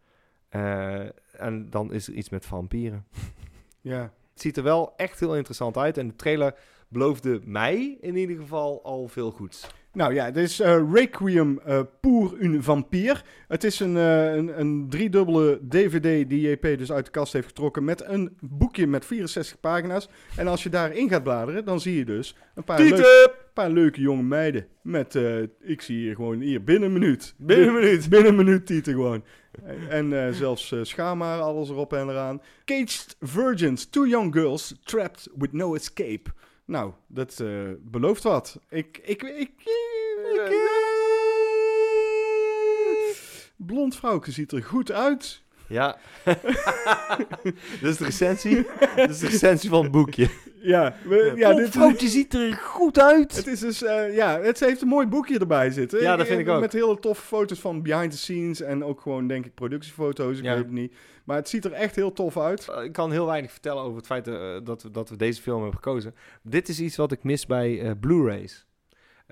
[1.33, 3.07] En dan is er iets met vampieren.
[3.81, 4.13] ja.
[4.33, 5.99] Het ziet er wel echt heel interessant uit.
[5.99, 6.55] En de trailer
[6.89, 9.69] beloofde mij in ieder geval al veel goeds.
[9.93, 13.21] Nou ja, dit is eh, Requiem eh, pour une vampire.
[13.49, 17.47] Het is een, eh, een, een driedubbele DVD die JP dus uit de kast heeft
[17.47, 20.09] getrokken met een boekje met 64 pagina's.
[20.37, 24.01] En als je daarin gaat bladeren, dan zie je dus een paar, leuk, paar leuke
[24.01, 24.67] jonge meiden.
[24.83, 25.19] Met,
[25.61, 27.35] ik zie hier gewoon hier binnen een minuut.
[27.37, 28.09] Binnen een minuut.
[28.09, 29.25] Binnen een minuut tieten gewoon.
[29.89, 32.43] En, zelfs uh, schaamhaar, alles erop en eraan.
[32.65, 36.31] Caged Virgins, two young girls trapped with no escape.
[36.65, 38.61] Nou, dat eh, belooft wat.
[38.69, 39.71] Ik, ik, ik, ik,
[43.57, 45.42] Blond vrouwtje ziet er goed uit.
[45.73, 45.97] Ja.
[47.81, 48.67] Dit is de recensie.
[48.97, 50.29] Dit is de recensie van het boekje.
[50.61, 53.37] Ja, we, ja dit, vrouwtje ziet er goed uit.
[53.37, 56.01] het is dus, eh, ja, het heeft een mooi boekje erbij zitten.
[56.01, 56.61] Ja, dat vind ik ook.
[56.61, 60.39] Met hele toffe foto's van behind the scenes en ook gewoon, denk ik, productiefoto's.
[60.39, 60.55] Ik Ja.
[60.55, 60.95] weet het niet.
[61.25, 62.69] Maar het ziet er echt heel tof uit.
[62.69, 65.43] Eh, Ik kan heel weinig vertellen over het feit eh, dat, we, dat we deze
[65.43, 66.15] film hebben gekozen.
[66.43, 68.67] Dit is iets wat ik mis bij eh, Blu-rays.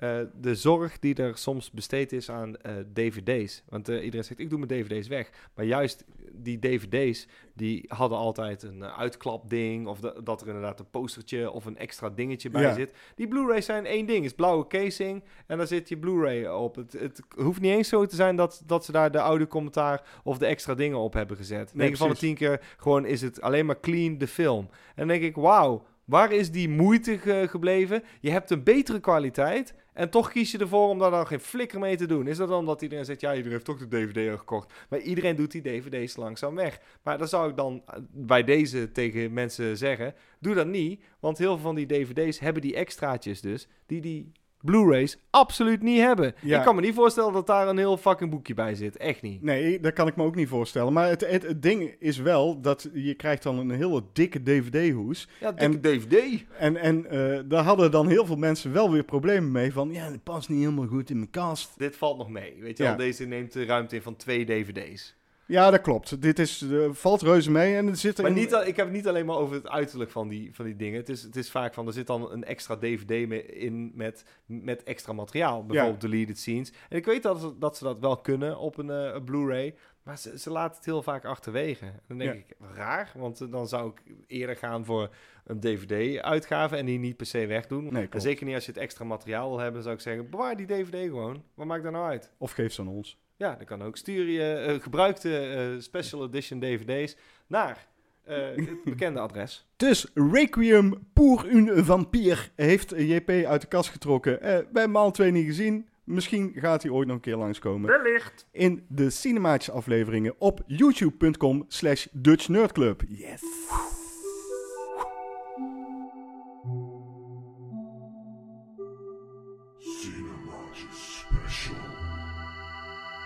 [0.01, 3.63] Eh, de zorg die er soms besteed is aan eh, dvd's.
[3.69, 5.29] Want eh, iedereen zegt, ik doe mijn dvd's weg.
[5.55, 9.87] Maar juist die dvd's, die hadden altijd een uitklapding...
[9.87, 12.73] of da dat er inderdaad een postertje of een extra dingetje bij Ja.
[12.73, 12.93] zit.
[13.15, 14.25] Die Blu-rays zijn één ding.
[14.25, 16.75] Is blauwe casing en daar zit je Blu-ray op.
[16.75, 20.03] Het, het hoeft niet eens zo te zijn dat, dat ze daar de audiocommentaar...
[20.23, 21.73] of de extra dingen op hebben gezet.
[21.73, 22.37] Nee, 9 van de precies.
[22.37, 24.69] 10 keer gewoon is het alleen maar clean de film.
[24.69, 28.03] En dan denk ik, wauw, Waar is die moeite ge- gebleven?
[28.19, 31.79] Je hebt een betere kwaliteit en toch kies je ervoor om daar dan geen flikker
[31.79, 32.27] mee te doen.
[32.27, 34.73] Is dat dan omdat iedereen zegt, ja, iedereen heeft toch de DVD gekocht.
[34.89, 36.79] Maar iedereen doet die DVD's langzaam weg.
[37.03, 41.03] Maar dan zou ik dan eh, bij deze tegen mensen zeggen, doe dat niet.
[41.19, 45.99] Want heel veel van die DVD's hebben die extraatjes dus, die die Blu-rays absoluut niet
[45.99, 46.33] hebben.
[46.41, 46.57] Ja.
[46.57, 48.97] Ik kan me niet voorstellen dat daar een heel fucking boekje bij zit.
[48.97, 49.41] Echt niet.
[49.41, 50.93] Nee, dat kan ik me ook niet voorstellen.
[50.93, 55.27] Maar het, het, het ding is wel dat je krijgt dan een hele dikke DVD-hoes.
[55.39, 56.43] Ja, En- dikke DVD.
[56.57, 59.73] En, en eh, daar hadden dan heel veel mensen wel weer problemen mee.
[59.73, 61.73] Van, ja, het past niet helemaal goed in mijn kast.
[61.77, 62.53] Dit valt nog mee.
[62.59, 62.89] Weet je Ja.
[62.89, 65.15] wel, deze neemt de ruimte in van twee DVD's.
[65.51, 66.21] Ja, dat klopt.
[66.21, 67.75] Dit is, eh, valt reuze mee.
[67.75, 69.55] En er zit er Maar in- niet, al- ik heb het niet alleen maar over
[69.55, 70.99] het uiterlijk van die, van die dingen.
[70.99, 74.25] Het is, het is vaak van, er zit dan een extra DVD mee in met,
[74.45, 75.65] met extra materiaal.
[75.65, 76.71] Bijvoorbeeld deleted scenes.
[76.89, 79.75] En ik weet dat ze dat, ze dat wel kunnen op een, eh, een Blu-ray.
[80.03, 81.85] Maar ze, ze laten het heel vaak achterwege.
[82.07, 82.39] Dan denk Ja.
[82.39, 83.11] ik, raar.
[83.15, 85.09] Want eh, dan zou ik eerder gaan voor
[85.45, 87.87] een DVD-uitgave en die niet per se wegdoen.
[87.93, 90.55] Nee, en zeker niet als je het extra materiaal wil hebben, zou ik zeggen, bewaar
[90.57, 91.43] die DVD gewoon.
[91.53, 92.31] Wat maakt dat nou uit?
[92.37, 93.17] Of geef ze aan ons.
[93.41, 93.97] Ja, dat kan ook.
[93.97, 97.15] Stuur je eh, gebruikte eh, special edition DVD's
[97.47, 97.87] naar
[98.23, 99.67] eh, het bekende adres.
[99.75, 104.41] Dus Requiem pour une vampire heeft JP uit de kast getrokken.
[104.41, 105.87] Eh, wij hebben hem al twee niet gezien.
[106.03, 107.89] Misschien gaat hij ooit nog een keer langskomen.
[107.89, 108.47] Wellicht.
[108.51, 113.03] In de cinematische afleveringen op youtube.com slash Dutch Nerd Club.
[113.07, 113.41] Yes.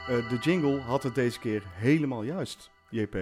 [0.08, 3.18] Eh, de jingle had het deze keer helemaal juist, JP.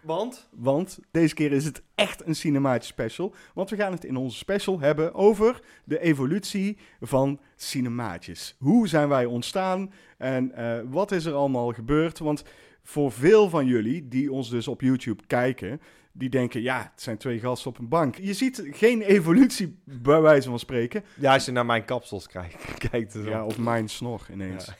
[0.00, 0.48] Want?
[0.50, 3.34] Want deze keer is het echt een cinematisch special.
[3.54, 8.56] Want we gaan het in onze special hebben over de evolutie van cinemaatjes.
[8.58, 12.18] Hoe zijn wij ontstaan en eh, wat is er allemaal gebeurd?
[12.18, 12.44] Want
[12.82, 15.80] voor veel van jullie die ons dus op YouTube kijken,
[16.12, 18.16] die denken, ja, het zijn twee gasten op een bank.
[18.16, 21.04] Je ziet geen evolutie bij wijze van spreken.
[21.18, 22.88] Ja, als je naar mijn kapsels kijkt.
[22.90, 24.72] kijkt Ja, ja, of mijn snor ineens.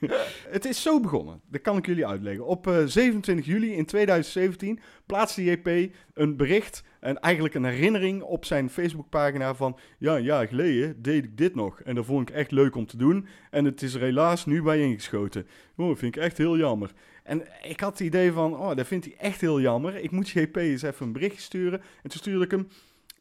[0.56, 1.40] Het is zo begonnen.
[1.48, 2.46] Dat kan ik jullie uitleggen.
[2.46, 8.44] Op eh, 27 juli in 2017 plaatste JP een bericht en eigenlijk een herinnering op
[8.44, 9.78] zijn Facebookpagina van...
[9.98, 12.86] Ja, een jaar geleden deed ik dit nog en dat vond ik echt leuk om
[12.86, 13.26] te doen.
[13.50, 15.46] En het is er helaas nu bij ingeschoten.
[15.76, 16.92] Oh, dat vind ik echt heel jammer.
[17.24, 19.96] En ik had het idee van, oh, dat vindt hij echt heel jammer.
[19.96, 21.80] Ik moet JP eens even een berichtje sturen.
[21.80, 22.68] En toen stuurde ik hem,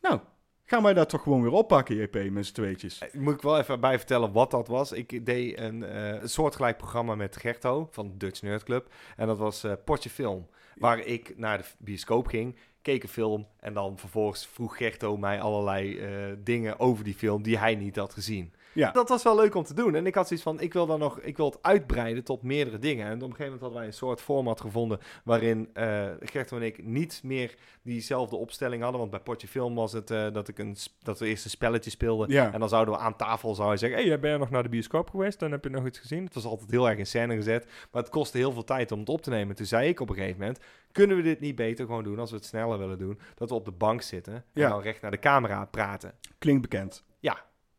[0.02, 0.20] nou,
[0.70, 3.02] gaan wij dat toch gewoon weer oppakken, JP, met z'n tweetjes.
[3.14, 4.92] Moet ik wel even bij vertellen wat dat was.
[4.92, 8.94] Ik deed een, eh, soortgelijk programma met Gerto van Dutch Nerd Club.
[9.16, 10.48] En dat was eh Potje Film.
[10.76, 13.48] Waar ik naar de bioscoop ging, keek een film.
[13.60, 16.10] En dan vervolgens vroeg Gerto mij allerlei eh,
[16.44, 18.54] dingen over die film die hij niet had gezien.
[18.80, 18.92] Ja.
[18.92, 19.96] Dat was wel leuk om te doen.
[19.96, 22.80] En ik had zoiets van, ik wil dan nog, ik wil het uitbreiden tot meerdere
[22.80, 23.06] dingen.
[23.06, 26.64] En op een gegeven moment hadden wij een soort format gevonden waarin eh Gerto en
[26.64, 29.00] ik niet meer diezelfde opstelling hadden.
[29.00, 31.90] Want bij Potje Film was het eh, dat, ik een, dat we eerst een spelletje
[31.90, 32.30] speelden.
[32.32, 32.54] Ja.
[32.54, 35.10] En dan zouden we aan tafel zou zeggen, hey, ben je nog naar de bioscoop
[35.10, 35.40] geweest?
[35.40, 36.24] Dan heb je nog iets gezien.
[36.24, 37.66] Het was altijd heel erg in scène gezet.
[37.92, 39.56] Maar het kostte heel veel tijd om het op te nemen.
[39.56, 40.60] Toen zei ik op een gegeven moment,
[40.92, 43.20] kunnen we dit niet beter gewoon doen als we het sneller willen doen?
[43.36, 44.70] Dat we op de bank zitten en Ja.
[44.70, 46.14] dan recht naar de camera praten.
[46.38, 47.04] Klinkt bekend.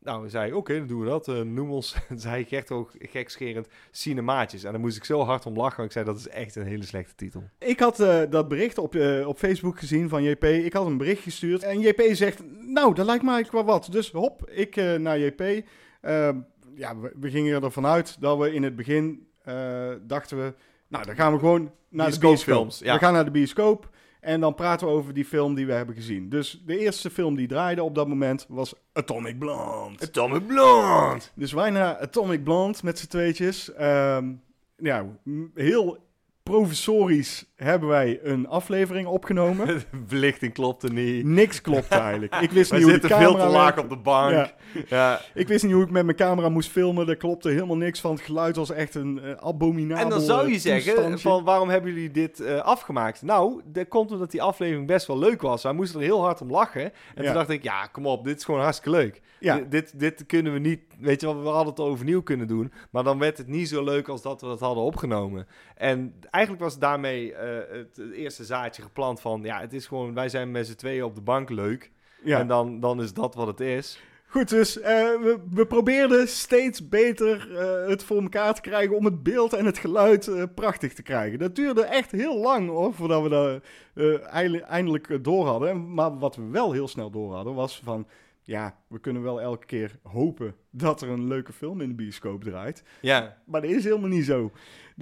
[0.03, 1.27] Nou, zei hij, oké, dan doen we dat.
[1.27, 4.63] Eh, noem ons, zei Gert ook gekscherend, cinemaatjes.
[4.63, 5.77] En dan moest ik zo hard om lachen.
[5.77, 7.43] want Ik zei, dat is echt een hele slechte titel.
[7.59, 10.43] Ik had eh, dat bericht op, eh, op Facebook gezien van JP.
[10.43, 11.63] Ik had een bericht gestuurd.
[11.63, 13.87] En JP zegt, nou, dat lijkt me eigenlijk wel wat.
[13.91, 15.41] Dus hop, ik naar JP.
[16.01, 16.39] Ehm,
[16.75, 19.27] ja, we, we gingen ervan uit dat we in het begin
[20.07, 20.53] dachten we...
[20.87, 22.71] Nou, dan gaan we gewoon naar de bioscoop.
[22.71, 22.93] Ja.
[22.93, 23.89] We gaan naar de bioscoop.
[24.21, 26.29] En dan praten we over die film die we hebben gezien.
[26.29, 30.03] Dus de eerste film die draaide op dat moment was Atomic Blonde.
[30.03, 31.23] Atomic Blonde!
[31.35, 33.73] Dus wij naar Atomic Blonde met z'n tweetjes.
[33.73, 34.31] Ehm,
[34.77, 35.05] ja,
[35.55, 35.97] heel
[36.43, 39.67] provisorisch hebben wij een aflevering opgenomen.
[39.67, 41.25] De belichting klopte niet.
[41.25, 42.35] Niks klopt eigenlijk.
[42.35, 44.31] Ik wist niet hoe de zitten veel camera te laag op de bank.
[44.31, 44.51] Ja.
[44.87, 45.21] Ja.
[45.33, 47.09] Ik wist niet hoe ik met mijn camera moest filmen.
[47.09, 48.11] Er klopte helemaal niks van.
[48.11, 51.69] Het geluid was echt een eh, abominabel En dan zou je eh, zeggen, van waarom
[51.69, 53.21] hebben jullie dit eh, afgemaakt?
[53.21, 55.63] Nou, dat komt omdat die aflevering best wel leuk was.
[55.63, 56.83] Wij moesten er heel hard om lachen.
[56.83, 57.23] En Ja.
[57.23, 59.21] toen dacht ik, ja, kom op, dit is gewoon hartstikke leuk.
[59.39, 59.59] Ja.
[59.69, 62.71] Dit, dit kunnen we niet, weet je wel, we hadden het overnieuw kunnen doen.
[62.89, 65.47] Maar dan werd het niet zo leuk als dat we het hadden opgenomen.
[65.75, 67.33] En eigenlijk was daarmee
[67.69, 71.03] het, het eerste zaadje geplant van, ja, het is gewoon, wij zijn met z'n tweeën
[71.03, 71.91] op de bank leuk.
[72.23, 72.39] Ja.
[72.39, 73.99] En dan, dan is dat wat het is.
[74.27, 79.05] Goed, dus eh, we, we probeerden steeds beter eh, het voor elkaar te krijgen om
[79.05, 81.39] het beeld en het geluid eh, prachtig te krijgen.
[81.39, 83.61] Dat duurde echt heel lang hoor, voordat we dat
[83.93, 85.69] eh, eindelijk, eh, door hadden.
[85.69, 88.07] En- Maar wat we wel heel snel door hadden was van,
[88.43, 92.43] ja, we kunnen wel elke keer hopen dat er een leuke film in de bioscoop
[92.43, 92.83] draait.
[93.01, 93.37] Ja.
[93.45, 94.51] Maar dat is helemaal niet zo.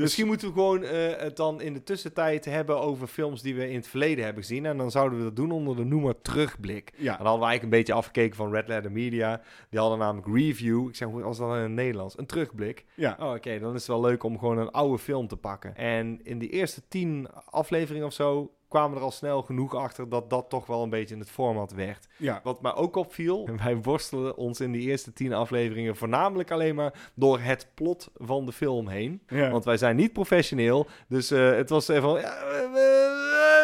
[0.01, 3.69] Misschien moeten we gewoon eh, het dan in de tussentijd hebben over films die we
[3.69, 4.65] in het verleden hebben gezien.
[4.65, 6.91] En dan zouden we dat doen onder de noemer terugblik.
[6.95, 9.41] Ja, Dan hadden we eigenlijk een beetje afgekeken van Red Letter Media.
[9.69, 10.88] Die hadden namelijk review.
[10.88, 12.17] Ik zeg, hoe was dat in het Nederlands?
[12.17, 12.85] Een terugblik.
[12.95, 13.17] ja.
[13.19, 15.75] Oh, oké, dan is het wel leuk om gewoon een oude film te pakken.
[15.75, 20.29] En in die eerste tien afleveringen of zo kwamen er al snel genoeg achter dat
[20.29, 22.08] dat toch wel een beetje in het format werd.
[22.17, 22.39] ja.
[22.43, 27.10] Wat mij ook opviel, wij worstelen ons in die eerste tien afleveringen voornamelijk alleen maar
[27.13, 29.21] door het plot van de film heen.
[29.27, 29.49] ja.
[29.49, 33.17] Want wij zijn niet professioneel, dus eh, het was even van, ja, we, we-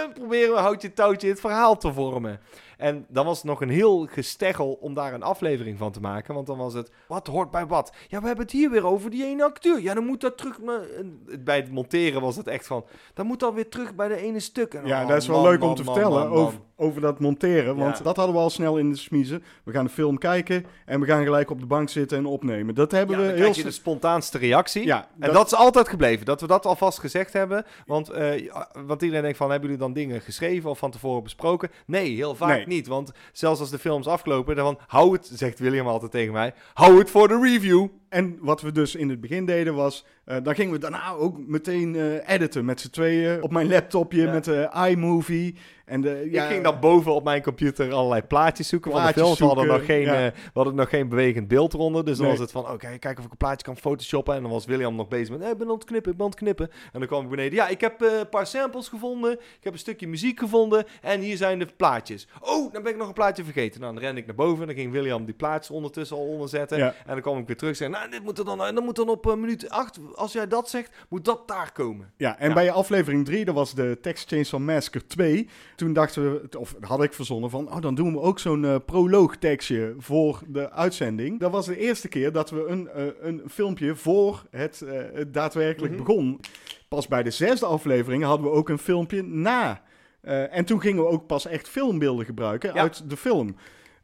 [0.07, 2.39] we proberen houtje touwtje het verhaal te vormen.
[2.77, 6.33] En dan was het nog een heel gesteggel om daar een aflevering van te maken.
[6.33, 7.93] Want dan was het, wat hoort bij wat?
[8.07, 9.81] Ja, we hebben het hier weer over die ene acteur.
[9.81, 10.59] Ja, dan moet dat terug...
[10.97, 14.17] en Bij het monteren was het echt van, dan moet dat weer terug bij de
[14.17, 14.73] ene stuk.
[14.73, 16.29] En, Ja, oh, dat is wel man, leuk om te man, vertellen.
[16.29, 17.75] Over, over dat monteren.
[17.75, 18.03] Want Ja.
[18.03, 19.43] dat hadden we al snel in de smiezen.
[19.63, 22.75] We gaan de film kijken en we gaan gelijk op de bank zitten en opnemen.
[22.75, 24.85] Dat hebben Ja, we heel de spontaanste reactie.
[24.85, 27.65] Ja, En dat, is altijd gebleven, dat we dat alvast gezegd hebben.
[27.85, 31.23] Want, eh, ja, want iedereen denkt van, hebben jullie dan dingen geschreven of van tevoren
[31.23, 31.69] besproken?
[31.85, 32.64] Nee, heel vaak Nee.
[32.67, 32.87] Niet.
[32.87, 36.97] Want zelfs als de films afgelopen, dan hou het, zegt William altijd tegen mij, hou
[36.97, 37.87] het voor de review.
[38.15, 41.37] En wat we dus in het begin deden was, eh, dan gingen we daarna ook
[41.47, 44.31] meteen eh, editen met z'n tweeën op mijn laptopje Ja.
[44.31, 45.55] met de iMovie.
[45.85, 49.13] En de, ja, ik ging dan boven op mijn computer allerlei plaatjes zoeken van de
[49.13, 49.39] films.
[49.39, 50.25] Hadden, nog geen, ja.
[50.25, 52.05] eh, we hadden nog geen bewegend beeld eronder.
[52.05, 52.31] Dus dan Nee.
[52.37, 54.35] was het van, oké, kijk of ik een plaatje kan photoshoppen.
[54.35, 56.25] En dan was William nog bezig met, eh, ik ben aan het knippen, ik ben
[56.25, 56.69] aan het knippen.
[56.93, 59.31] En dan kwam ik beneden, ja, ik heb eh, een paar samples gevonden.
[59.31, 60.85] Ik heb een stukje muziek gevonden.
[61.01, 62.27] En hier zijn de plaatjes.
[62.41, 63.81] Oh, dan ben ik nog een plaatje vergeten.
[63.81, 64.61] Nou, dan ren ik naar boven.
[64.61, 66.77] En dan ging William die plaatjes ondertussen al onderzetten.
[66.79, 68.95] En dan kwam ik weer terug en zei, nou, dit moet er dan, dan moet
[68.95, 72.11] dan op eh, minuut 8, als jij dat zegt, moet dat daar komen.
[72.17, 72.53] Ja, en Ja.
[72.53, 75.49] bij aflevering 3, dat was de Text Chainsaw Massacre 2.
[75.75, 78.75] Toen dachten we, of had ik verzonnen van, oh, dan doen we ook zo'n eh
[78.85, 81.39] proloog tekstje voor de uitzending.
[81.39, 85.33] Dat was de eerste keer dat we een, eh, een filmpje voor het, eh, het
[85.33, 86.03] daadwerkelijk Mhm.
[86.03, 86.39] begon.
[86.87, 89.81] Pas bij de zesde aflevering hadden we ook een filmpje na.
[90.21, 92.81] Eh, en toen gingen we ook pas echt filmbeelden gebruiken Ja.
[92.81, 93.55] uit de film.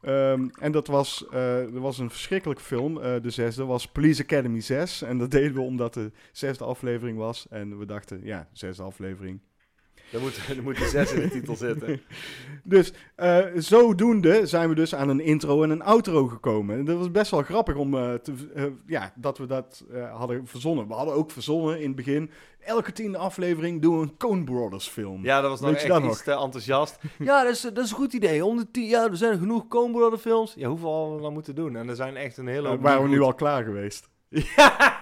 [0.02, 3.00] Ehm, en dat was, dat was een verschrikkelijke film.
[3.00, 5.02] Eh, de zesde was Police Academy 6.
[5.02, 7.46] En dat deden we omdat de zesde aflevering was.
[7.48, 9.40] En we dachten, ja, zesde aflevering.
[10.12, 12.00] Er moet, er moet een 6 in de titel zitten.
[12.64, 16.78] Dus eh, zodoende zijn we dus aan een intro en een outro gekomen.
[16.78, 20.46] En dat was best wel grappig om eh, te, eh, ja, dat we dat hadden
[20.46, 20.88] verzonnen.
[20.88, 22.30] We hadden ook verzonnen in het begin.
[22.60, 25.24] Elke tiende aflevering doen we een Coen Brothers film.
[25.24, 26.98] Ja, dat was nog echt dat iets te enthousiast.
[27.18, 28.44] ja, dat is, dat is een goed idee.
[28.44, 30.54] Om de tien, ja, er zijn genoeg Coen Brother films.
[30.56, 31.76] Ja, hoeveel hadden we dan moeten doen?
[31.76, 34.10] En er zijn echt een hele hoop waren we nu al klaar geweest.
[34.32, 35.00] Ja.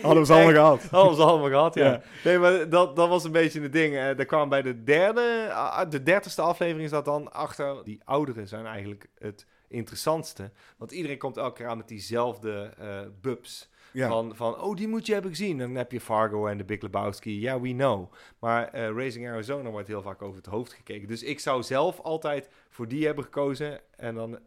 [0.00, 0.82] Hadden we ze allemaal gehad.
[0.82, 1.84] Hadden we ze allemaal gehad, ja.
[1.84, 2.02] Ja.
[2.24, 3.96] Nee, maar dat, dat was een beetje het ding.
[3.96, 7.84] Eh daar kwam bij de derde, ah, de dertigste aflevering is dat dan achter.
[7.84, 10.50] Die ouderen zijn eigenlijk het interessantste.
[10.76, 13.70] Want iedereen komt elke keer aan met diezelfde eh bubs.
[13.92, 14.08] Ja.
[14.08, 15.60] Van, van, oh, die moet je hebben gezien.
[15.60, 17.40] En dan heb je Fargo en de Big Lebowski.
[17.40, 18.12] Ja, we know.
[18.38, 21.08] Maar eh, Raising Arizona wordt heel vaak over het hoofd gekeken.
[21.08, 23.80] Dus ik zou zelf altijd voor die hebben gekozen.
[23.96, 24.38] En dan,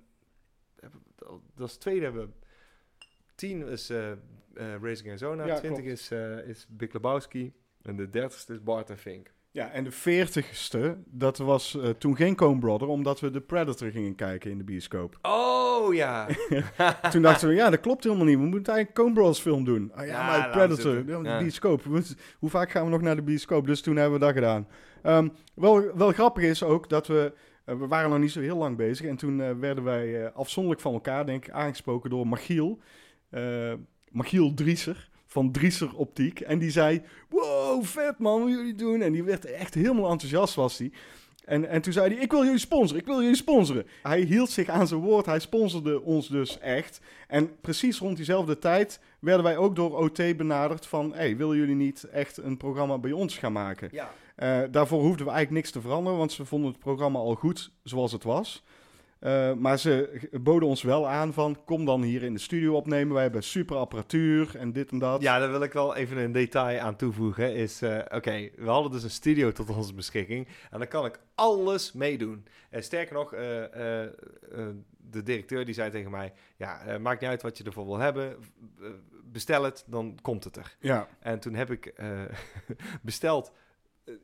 [1.56, 2.45] dat is het tweede hebben we.
[3.36, 5.46] 10 is eh eh, Raising Arizona.
[5.46, 6.00] Ja, 20 klopt.
[6.00, 7.54] is, eh, is Big Lebowski.
[7.82, 9.34] En de 30ste is Bart en Fink.
[9.52, 14.16] Ja, en de veertigste, dat was toen geen Coen Brother, omdat we de Predator gingen
[14.16, 15.18] kijken in de bioscoop.
[15.86, 16.28] Oh ja.
[17.12, 18.38] Toen dachten we, ja, dat klopt helemaal niet.
[18.38, 19.92] We moeten eigenlijk Coen Brothers film doen.
[19.94, 21.38] Ah, ja, Ja, maar Predator, de Ja.
[21.40, 21.84] bioscoop.
[22.40, 23.68] Hoe vaak gaan we nog naar de bioscoop?
[23.68, 24.68] Dus toen hebben we dat gedaan.
[25.02, 27.34] Ehm, wel, wel grappig is ook dat we...
[27.66, 29.06] we waren nog niet zo heel lang bezig.
[29.08, 32.80] En toen werden wij afzonderlijk van elkaar, denk ik, aangesproken door Machiel.
[33.30, 33.74] Eh
[34.12, 36.40] Machiel Drieser van Drieser Optiek.
[36.40, 39.02] En die zei, wow, vet man, hoe jullie doen.
[39.02, 40.92] En die werd echt helemaal enthousiast was hij.
[41.46, 43.88] En, en toen zei hij, ik wil jullie sponsoren, ik wil jullie sponsoren.
[44.04, 47.02] Hij hield zich aan zijn woord, hij sponsorde ons dus echt.
[47.28, 51.14] En precies rond diezelfde tijd werden wij ook door OT benaderd van...
[51.14, 53.90] hey, willen jullie niet echt een programma bij ons gaan maken?
[53.92, 54.12] Ja.
[54.36, 57.72] Eh, daarvoor hoefden we eigenlijk niks te veranderen, want ze vonden het programma al goed
[57.84, 58.64] zoals het was.
[59.26, 63.14] Eh, maar ze boden ons wel aan van, kom dan hier in de studio opnemen.
[63.14, 65.22] Wij hebben super apparatuur en dit en dat.
[65.22, 67.56] Ja, daar wil ik wel even een detail aan toevoegen.
[67.56, 70.48] Is, eh, oké, we hadden dus een studio tot onze beschikking.
[70.72, 72.46] En dan kan ik alles meedoen.
[72.70, 76.34] En sterker nog, de directeur die zei tegen mij...
[76.58, 78.36] Ja, maakt niet uit wat je ervoor wil hebben.
[79.32, 80.76] Bestel het, dan komt het er.
[80.80, 81.94] Ja, En toen heb ik
[83.02, 83.52] besteld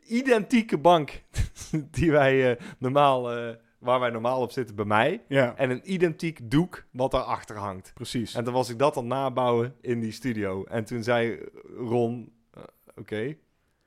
[0.03, 1.21] identieke bank
[1.97, 3.29] die wij normaal...
[3.81, 5.23] eh, waar wij normaal op zitten bij mij.
[5.27, 7.91] ja, En een identiek doek wat daarachter hangt.
[7.93, 8.35] precies.
[8.35, 10.63] En toen was ik dat aan het nabouwen in die studio.
[10.63, 11.39] En toen zei
[11.77, 12.63] Ron, eh,
[12.95, 13.35] oké.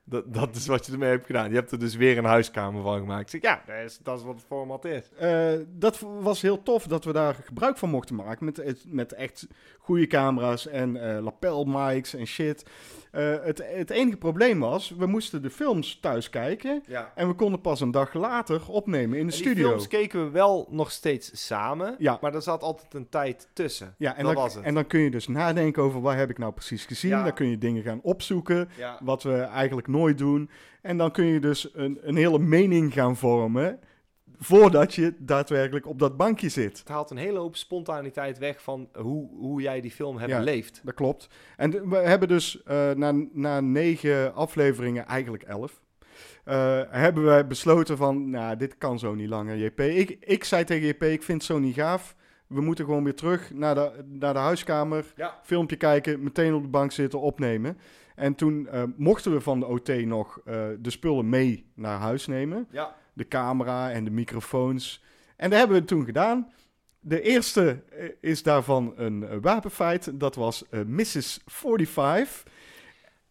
[0.07, 1.49] Dat, dat is wat je ermee hebt gedaan.
[1.49, 3.33] Je hebt er dus weer een huiskamer van gemaakt.
[3.33, 5.11] Ik zeg, ja, dat is, dat is wat het format is.
[5.13, 8.45] Eh, dat was heel tof dat we daar gebruik van mochten maken.
[8.45, 9.47] Met, met echt
[9.85, 12.65] goede camera's en eh lapelmics en shit.
[13.11, 16.83] Eh, het, het enige probleem was, we moesten de films thuis kijken.
[16.87, 17.11] Ja.
[17.15, 19.67] En we konden pas een dag later opnemen in de Die studio.
[19.67, 21.95] films keken we wel nog steeds samen.
[21.97, 22.17] Ja.
[22.21, 23.95] Maar er zat altijd een tijd tussen.
[23.97, 24.63] Ja, en dat dan, was het.
[24.63, 27.11] en dan kun je dus nadenken over waar heb ik nou precies gezien.
[27.11, 27.23] Ja.
[27.23, 28.99] Dan kun je dingen gaan opzoeken, ja.
[29.03, 30.49] wat we eigenlijk nooit doen.
[30.81, 33.79] En dan kun je dus een, een hele mening gaan vormen,
[34.39, 36.79] voordat je daadwerkelijk op dat bankje zit.
[36.79, 40.37] Het haalt een hele hoop spontaniteit weg van hoe, hoe jij die film hebt Ja.
[40.37, 40.81] beleefd.
[40.83, 41.29] Dat klopt.
[41.57, 45.81] En we hebben dus eh, na, na negen afleveringen, eigenlijk elf,
[46.43, 49.79] eh, hebben wij besloten van, nou, dit kan zo niet langer, JP.
[49.79, 52.15] Ik, ik zei tegen JP, ik vind het zo niet gaaf.
[52.47, 55.39] We moeten gewoon weer terug naar de, naar de huiskamer, Ja.
[55.43, 57.77] filmpje kijken, meteen op de bank zitten, opnemen.
[58.15, 60.39] En toen eh, mochten we van de OT nog
[60.79, 62.67] de spullen mee naar huis nemen.
[62.71, 62.95] Ja.
[63.15, 65.03] De camera en de microfoons.
[65.35, 66.51] En dat hebben we toen gedaan.
[66.99, 70.19] De eerste eh, is daarvan een eh, wapenfeit.
[70.19, 71.39] Dat was eh, Mrs.
[71.45, 72.43] 45.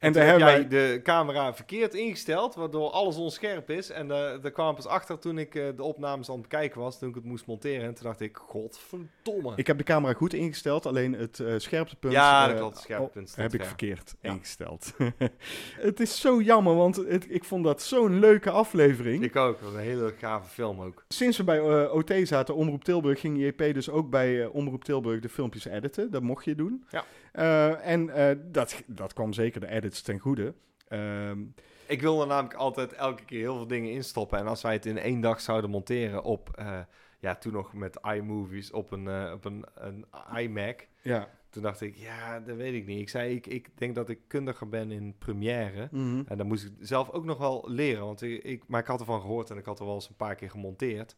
[0.04, 0.68] En daar toen heb jij wij...
[0.68, 3.90] de camera verkeerd ingesteld, waardoor alles onscherp is.
[3.90, 6.98] En eh daar kwam pas achter toen ik eh, de opnames aan het bekijken was,
[6.98, 7.86] toen ik het moest monteren.
[7.86, 9.52] En toen dacht ik, godverdomme.
[9.56, 12.78] Ik heb de camera goed ingesteld, alleen het eh scherptepunt ja, dat klopt.
[12.78, 13.68] Scherppunt oh, heb ik ver.
[13.68, 14.32] verkeerd Ja.
[14.32, 14.94] ingesteld.
[15.88, 19.24] het is zo jammer, want het, ik vond dat zo'n leuke aflevering.
[19.24, 19.60] Ik ook.
[19.60, 21.04] Dat was een hele gave film ook.
[21.08, 25.28] Sinds we bij OT zaten, Omroep Tilburg, ging JP dus ook bij Omroep Tilburg de
[25.28, 26.10] filmpjes editen.
[26.10, 26.84] Dat mocht je doen.
[26.90, 27.04] Ja.
[27.34, 30.54] Eh, en eh, dat, dat kwam zeker de edits ten goede.
[30.88, 31.38] Ehm,
[31.86, 34.38] Ik wilde namelijk altijd elke keer heel veel dingen instoppen.
[34.38, 36.78] En als wij het in één dag zouden monteren op, eh,
[37.18, 40.86] ja, toen nog met iMovies op een, op een, een iMac.
[41.02, 41.28] ja.
[41.50, 43.00] Toen dacht ik, ja, dat weet ik niet.
[43.00, 45.88] Ik zei, ik, ik denk dat ik kundiger ben in Premiere.
[45.90, 46.22] Mhm.
[46.26, 48.04] En dan moest ik zelf ook nog wel leren.
[48.04, 50.16] Want ik, ik, maar ik had ervan gehoord en ik had er wel eens een
[50.16, 51.16] paar keer gemonteerd.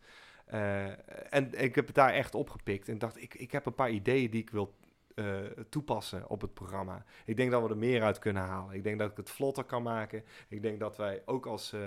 [1.31, 2.89] En ik heb het daar echt opgepikt.
[2.89, 4.75] En dacht, ik, ik heb een paar ideeën die ik wil
[5.17, 5.25] eh,
[5.69, 7.05] toepassen op het programma.
[7.25, 8.75] Ik denk dat we er meer uit kunnen halen.
[8.75, 10.23] Ik denk dat ik het vlotter kan maken.
[10.49, 11.81] Ik denk dat wij ook als eh,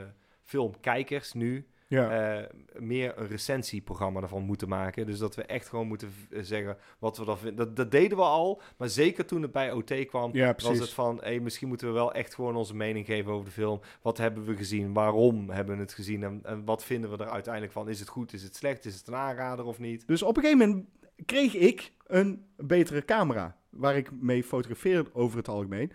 [0.44, 2.38] filmkijkers nu Ja.
[2.39, 2.50] eh,
[2.82, 5.06] meer een recensieprogramma ervan moeten maken.
[5.06, 7.56] Dus dat we echt gewoon moeten zeggen wat we dan vinden.
[7.65, 10.89] Dat, dat deden we al, maar zeker toen het bij OT kwam, ja, was het
[10.94, 13.80] van, hey, misschien moeten we wel echt gewoon onze mening geven over de film.
[14.02, 14.94] Wat hebben we gezien?
[14.94, 16.24] Waarom hebben we het gezien?
[16.24, 17.89] En, en wat vinden we er uiteindelijk van?
[17.89, 18.34] Is het goed?
[18.34, 18.86] Is het slecht?
[18.86, 20.08] Is het een aanrader of niet?
[20.08, 20.88] Dus op een gegeven moment
[21.26, 23.58] kreeg ik een betere camera.
[23.70, 25.92] Waar ik mee fotografeer over het algemeen.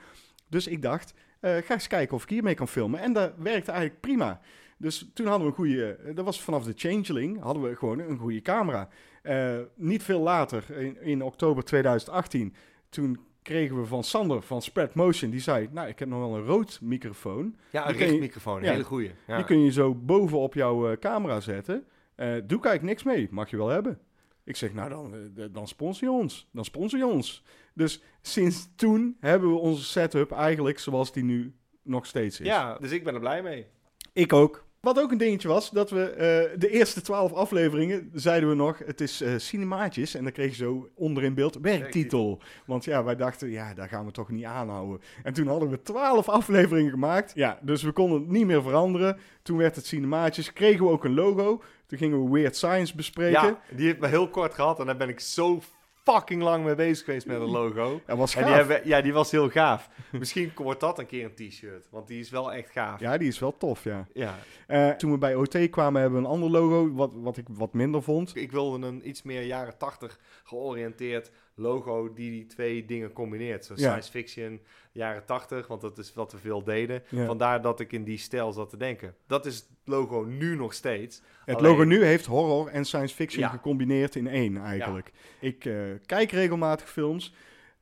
[0.49, 3.01] Dus ik dacht, eh, ga eens kijken of ik hiermee kan filmen.
[3.01, 4.41] En dat werkte eigenlijk prima.
[4.79, 7.99] Dus toen hadden we een goede, eh, dat was vanaf de Changeling, hadden we gewoon
[7.99, 8.89] een goede camera.
[9.23, 12.55] Eh, niet veel later, in, in oktober 2018,
[12.89, 16.37] toen kregen we van Sander van Spread Motion, die zei, nou ik heb nog wel
[16.37, 17.57] een rood microfoon.
[17.71, 18.71] Ja, een richtmicrofoon, een ja.
[18.71, 19.11] hele goeie.
[19.27, 19.37] Ja.
[19.37, 21.85] Die kun je zo boven op jouw camera zetten.
[22.15, 23.99] Eh doe eigenlijk niks mee, mag je wel hebben.
[24.45, 26.49] Ik zeg, nou dan, eh, dan sponsor je ons.
[26.53, 27.43] Dan sponsor je ons.
[27.75, 32.47] Dus sinds toen hebben we onze setup eigenlijk zoals die nu nog steeds is.
[32.47, 33.67] ja, dus ik ben er blij mee.
[34.13, 34.65] Ik ook.
[34.81, 38.79] Wat ook een dingetje was, dat we eh, de eerste twaalf afleveringen, zeiden we nog,
[38.79, 40.15] het is eh cinemaatjes.
[40.15, 42.43] En dan kreeg je zo onder in beeld werktitel.
[42.67, 45.01] Want ja, wij dachten, ja, daar gaan we toch niet aanhouden.
[45.23, 47.33] En toen hadden we twaalf afleveringen gemaakt.
[47.35, 49.19] Ja, dus we konden het niet meer veranderen.
[49.43, 51.63] Toen werd het cinemaatjes, kregen we ook een logo.
[51.99, 53.43] Toen gingen we Weird Science bespreken.
[53.43, 55.61] Ja, die heeft me heel kort gehad en daar ben ik zo
[56.03, 58.01] fucking lang mee bezig geweest met een logo.
[58.07, 59.89] Dat was En die hebben, ja, die was heel gaaf.
[60.13, 63.01] Misschien wordt dat een keer een t-shirt, want die is wel echt gaaf.
[63.01, 64.07] Ja, die is wel tof, ja.
[64.13, 64.39] ja.
[64.67, 67.73] Eh, toen we bij OT kwamen, hebben we een ander logo, wat, wat ik wat
[67.73, 68.37] minder vond.
[68.37, 73.65] Ik wilde een iets meer jaren 80 georiënteerd logo die die twee dingen combineert.
[73.65, 73.81] Zo Ja.
[73.81, 74.61] science fiction,
[74.93, 77.03] jaren 80, want dat is wat we veel deden.
[77.09, 77.25] Ja.
[77.27, 79.15] Vandaar dat ik in die stijl zat te denken.
[79.27, 81.23] Dat is het logo nu nog steeds.
[81.45, 83.49] Het Alleen- logo nu heeft horror en science fiction Ja.
[83.49, 85.13] gecombineerd in één eigenlijk.
[85.41, 85.75] Ik eh,
[86.07, 87.35] kijk regelmatig films.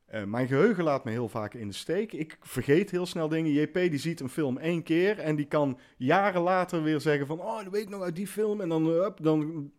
[0.07, 2.13] Eh, mijn geheugen laat me heel vaak in de steek.
[2.13, 3.53] Ik vergeet heel snel dingen.
[3.53, 7.41] JP die ziet een film één keer en die kan jaren later weer zeggen van...
[7.41, 8.61] Oh, dat weet ik nog uit die film.
[8.61, 9.71] En dan, up, dan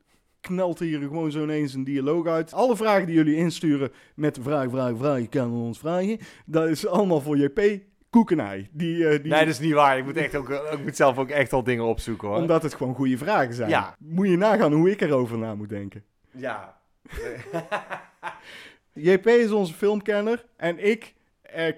[0.43, 2.53] knalt hier gewoon zo ineens een dialoog uit.
[2.53, 6.17] Alle vragen die jullie insturen met vraag, vraag, vraag, je kan ons vragen.
[6.45, 8.69] Dat is allemaal voor JP koekenij.
[8.71, 9.97] Die, eh, die, Nee, dat is niet waar.
[9.97, 12.37] Ik moet, echt ook, ik moet zelf ook echt al dingen opzoeken hoor.
[12.37, 13.69] omdat het gewoon goede vragen zijn.
[13.69, 13.95] Ja.
[13.99, 16.03] Moet je nagaan hoe ik erover na moet denken.
[16.31, 16.77] Ja.
[18.93, 21.21] JP is onze filmkenner en ik eh,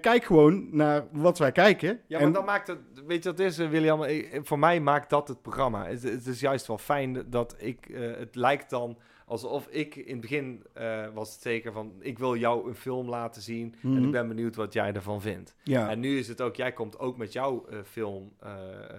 [0.02, 1.90] kijk gewoon naar wat wij kijken.
[2.08, 4.04] Ja, maar en, dan maakt het, weet je wat is, eh, William?
[4.04, 5.86] Eh, Voor mij maakt dat het programma.
[5.86, 10.12] Het, het is juist wel fijn dat ik, eh, het lijkt dan Alsof ik in
[10.12, 13.90] het begin eh, was het zeker van, ik wil jou een film laten zien en
[13.92, 14.04] Mhm.
[14.04, 15.56] ik ben benieuwd wat jij ervan vindt.
[15.64, 18.98] Ja, En nu is het ook, jij komt ook met jouw eh, film eh, eh,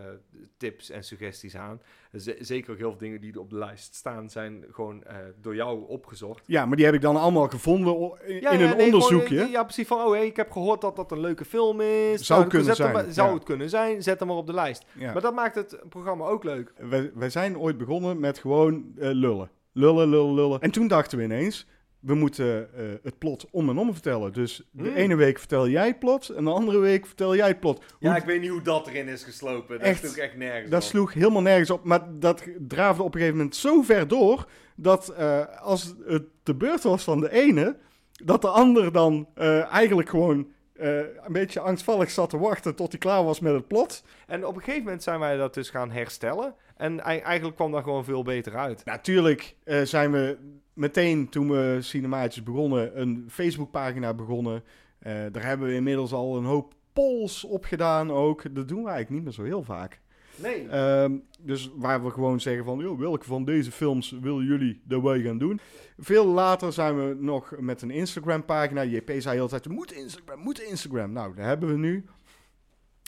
[0.57, 1.81] tips en suggesties aan.
[2.13, 5.17] Z- zeker ook heel veel dingen die er op de lijst staan, zijn gewoon eh,
[5.41, 6.43] door jou opgezocht.
[6.47, 7.95] ja, maar die heb ik dan allemaal gevonden
[8.25, 9.27] in, Ja, in ja, een nee, onderzoekje.
[9.29, 11.81] gewoon, eh, ja, precies van, oh hey, ik heb gehoord dat dat een leuke film
[11.81, 12.27] is.
[12.27, 13.35] Zou Nou, kunnen zijn, maar- zou ja.
[13.35, 14.85] het kunnen zijn, zet hem maar op de lijst.
[14.99, 15.13] Ja.
[15.13, 16.73] Maar dat maakt het programma ook leuk.
[16.79, 19.51] wij, wij zijn ooit begonnen met gewoon eh, lullen.
[19.79, 20.61] Lullen, lullen, lullen.
[20.61, 21.67] En toen dachten we ineens,
[22.01, 24.33] we moeten eh, het plot om en om vertellen.
[24.33, 24.95] Dus de Hmm.
[24.97, 27.85] ene week vertel jij het plot en de andere week vertel jij het plot.
[27.99, 29.79] Ja, ik weet niet hoe dat erin is geslopen.
[29.79, 30.09] Dat Echt?
[30.09, 30.89] ook echt nergens dat op.
[30.89, 31.85] sloeg helemaal nergens op.
[31.85, 34.47] Maar dat draafde op een gegeven moment zo ver door...
[34.77, 37.77] dat eh, als het de beurt was van de ene...
[38.13, 40.47] dat de ander dan eh, eigenlijk gewoon
[40.79, 42.75] eh, een beetje angstvallig zat te wachten...
[42.75, 44.03] tot hij klaar was met het plot.
[44.27, 46.55] En op een gegeven moment zijn wij dat dus gaan herstellen.
[46.77, 48.85] En ei- eigenlijk kwam dat gewoon veel beter uit.
[48.85, 50.39] Natuurlijk eh, zijn we
[50.73, 54.65] meteen toen we Cinemaatjes begonnen een Facebookpagina begonnen.
[54.99, 58.55] Eh, daar hebben we inmiddels al een hoop polls op gedaan ook.
[58.55, 60.01] Dat doen we eigenlijk niet meer zo heel vaak.
[60.37, 60.69] Nee.
[60.69, 65.03] Ehm, dus waar we gewoon zeggen van, joh, welke van deze films willen jullie dat
[65.03, 65.61] wij gaan doen?
[65.99, 68.85] Veel later zijn we nog met een Instagram pagina.
[68.85, 71.13] JP zei altijd, moet Instagram, moet Instagram.
[71.13, 72.05] Nou, dat hebben we nu.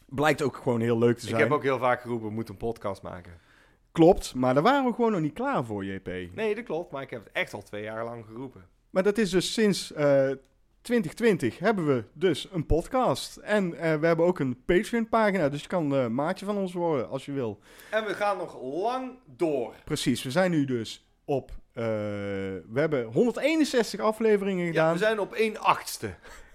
[0.07, 1.43] Blijkt ook gewoon heel leuk te ik zijn.
[1.43, 3.33] heb ook heel vaak geroepen, we moeten een podcast maken.
[3.93, 6.11] Klopt, maar daar waren we gewoon nog niet klaar voor, JP.
[6.35, 6.93] Nee, dat klopt.
[6.93, 8.67] Maar ik heb het echt al twee jaar lang geroepen.
[8.91, 10.31] Maar dat is dus sinds eh,
[10.93, 13.37] 2020 hebben we dus een podcast.
[13.37, 17.09] En eh, we hebben ook een Patreon-pagina, dus je kan eh, maatje van ons worden
[17.09, 17.59] als je wil.
[17.91, 19.75] En we gaan nog lang door.
[19.85, 21.51] Precies, we zijn nu dus op...
[21.73, 24.93] eh, we hebben 161 afleveringen Ja, gedaan.
[24.93, 26.15] we zijn op 1 achtste.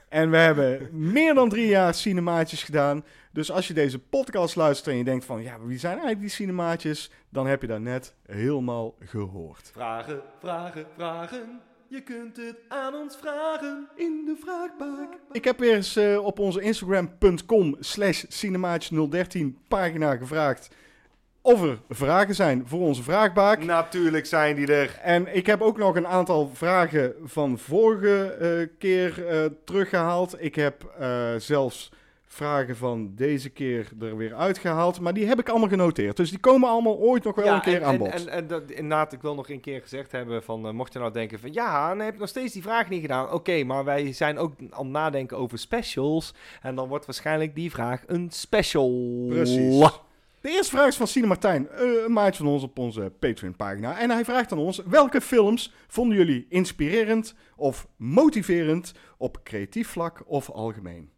[0.10, 3.06] En we hebben meer dan drie jaar cinemaatjes gedaan.
[3.32, 5.42] Dus als je deze podcast luistert en je denkt van...
[5.44, 7.12] Ja, wie zijn eigenlijk die cinemaatjes?
[7.30, 9.70] Dan heb je dat net helemaal gehoord.
[9.74, 11.62] Vragen, vragen, vragen.
[11.94, 13.88] Je kunt het aan ons vragen.
[13.96, 15.20] in de vraagbak.
[15.32, 20.70] Ik heb weer eens eh, op onze instagram.com slash cinemaatje013 pagina gevraagd
[21.44, 23.64] of er vragen zijn voor onze vraagbaak.
[23.64, 25.00] Natuurlijk zijn die er.
[25.02, 30.36] En ik heb ook nog een aantal vragen van vorige eh, keer eh, teruggehaald.
[30.40, 31.92] Ik heb eh, zelfs
[32.34, 35.00] vragen van deze keer er weer uitgehaald.
[35.00, 36.18] Maar die heb ik allemaal genoteerd.
[36.18, 38.10] Dus die komen allemaal ooit nog wel een keer en, aan en, bod.
[38.10, 41.00] En, en dat, inderdaad, ik wil nog een keer gezegd hebben van, eh, mocht je
[41.00, 43.32] nou denken van, ja, dan heb ik nog steeds die vraag niet gedaan.
[43.32, 46.34] Oké, maar wij zijn ook aan het nadenken over specials.
[46.62, 49.26] En dan wordt waarschijnlijk die vraag een special.
[49.28, 50.02] Precies.
[50.42, 54.00] De eerste vraag is van Cine Martijn, eh, een maatje van ons op onze Patreon-pagina.
[54.00, 60.24] En hij vraagt aan ons, welke films vonden jullie inspirerend of motiverend op creatief vlak
[60.26, 61.13] of algemeen?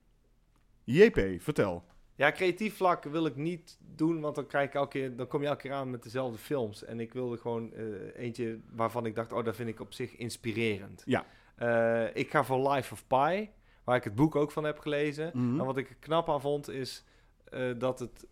[0.85, 1.83] JP, vertel.
[2.15, 5.41] Ja, creatief vlak wil ik niet doen, want dan, krijg ik elke keer, dan kom
[5.41, 6.83] je elke keer aan met dezelfde films.
[6.83, 7.83] En ik wilde gewoon eh,
[8.15, 11.03] eentje waarvan ik dacht, oh, dat vind ik op zich inspirerend.
[11.05, 11.25] Ja.
[11.55, 13.49] Eh, ik ga voor Life of Pi,
[13.83, 15.31] waar ik het boek ook van heb gelezen.
[15.33, 15.59] Mhm.
[15.59, 17.03] En wat ik er knap aan vond, is
[17.43, 18.27] eh, dat, het,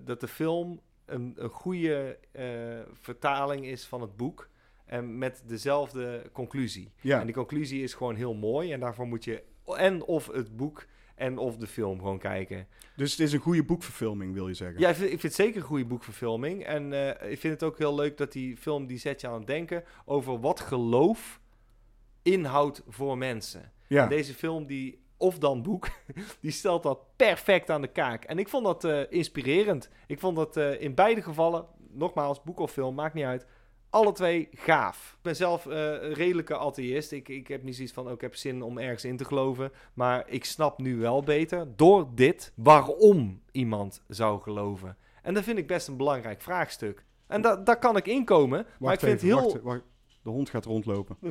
[0.00, 2.18] dat de film een, een goede
[2.92, 4.50] vertaling is van het boek.
[4.84, 6.92] En met dezelfde conclusie.
[7.00, 8.72] Ja, En die conclusie is gewoon heel mooi.
[8.72, 10.86] En daarvoor moet je en of het boek
[11.22, 12.66] en of de film gewoon kijken.
[12.96, 14.80] dus het is een goede boekverfilming, wil je zeggen?
[14.80, 16.64] Ja, ik vind, ik vind het zeker een goede boekverfilming.
[16.64, 19.34] En eh, ik vind het ook heel leuk dat die film die zet je aan
[19.34, 21.40] het denken over wat geloof
[22.22, 23.72] inhoudt voor mensen.
[23.86, 24.02] Ja.
[24.02, 25.88] En deze film die of dan boek,
[26.40, 28.24] die stelt dat perfect aan de kaak.
[28.24, 29.90] En ik vond dat eh, inspirerend.
[30.06, 33.46] Ik vond dat eh, in beide gevallen, nogmaals, boek of film, maakt niet uit.
[33.92, 35.12] Alle twee gaaf.
[35.16, 37.12] Ik ben zelf eh, een redelijke atheïst.
[37.12, 39.72] Ik, ik heb niet zoiets van, oh, ik heb zin om ergens in te geloven.
[39.94, 44.96] Maar ik snap nu wel beter, door dit, waarom iemand zou geloven.
[45.22, 47.04] En dat vind ik best een belangrijk vraagstuk.
[47.26, 48.66] En da daar kan ik inkomen.
[48.78, 49.52] maar ik vind even, het heel...
[49.52, 49.82] wacht, wacht.
[50.22, 51.16] De hond gaat rondlopen.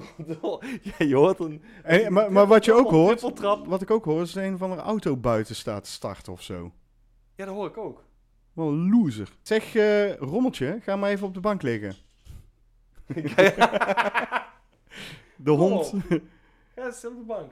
[0.81, 1.61] ja, je hoort een...
[1.83, 3.21] Hey, maar, maar wat je ook hoort,
[3.65, 6.41] wat ik ook hoor, is dat een van de auto buiten staat te starten of
[6.41, 6.71] zo.
[7.35, 8.03] Ja, dat hoor ik ook.
[8.53, 9.29] Wel een loser.
[9.41, 11.95] Zeg, eh, Rommeltje, ga maar even op de bank liggen.
[15.35, 15.93] De hond.
[16.75, 17.51] Ja, is op de bank.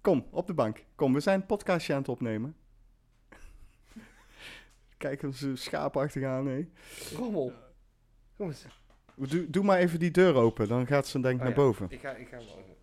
[0.00, 0.84] Kom, op de bank.
[0.94, 2.56] Kom, we zijn een podcastje aan het opnemen.
[4.98, 6.68] Kijk of ze schaapachtig aan, hé.
[7.14, 7.52] Rommel.
[8.36, 8.66] Kom eens.
[9.14, 11.62] Doe, doe maar even die deur open, dan gaat ze denk ik Oh, naar ja.
[11.62, 11.86] boven.
[11.90, 12.74] Ik ga, ik ga hem over.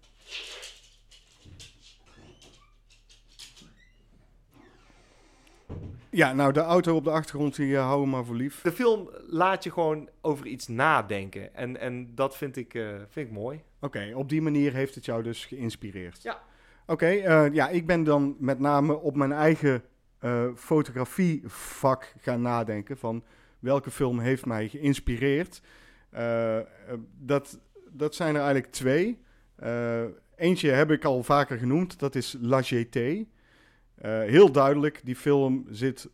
[6.14, 8.62] Ja, nou, de auto op de achtergrond, die uh, houden we maar voor lief.
[8.62, 11.56] De film laat je gewoon over iets nadenken.
[11.56, 13.62] En, en dat vind ik, eh, vind ik mooi.
[13.80, 16.22] Oké, op die manier heeft het jou dus geïnspireerd.
[16.22, 16.42] Ja.
[16.86, 19.84] Oké, eh, ja, ik ben dan met name op mijn eigen
[20.20, 23.24] eh, fotografievak gaan nadenken van
[23.60, 25.62] welke film heeft mij geïnspireerd.
[26.10, 26.66] Eh, eh,
[27.18, 27.60] dat,
[27.90, 29.20] dat zijn er eigenlijk twee.
[29.56, 30.04] Eh,
[30.36, 33.00] eentje heb ik al vaker genoemd, dat is La GT.
[34.04, 36.10] Eh, heel duidelijk, die film zit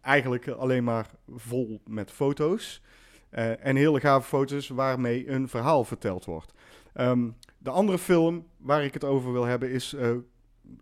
[0.00, 2.82] eigenlijk alleen maar vol met foto's.
[3.30, 6.52] Eh, en hele gave foto's waarmee een verhaal verteld wordt.
[6.92, 7.28] Ehm,
[7.58, 9.92] de andere film waar ik het over wil hebben is...
[9.92, 10.10] eh,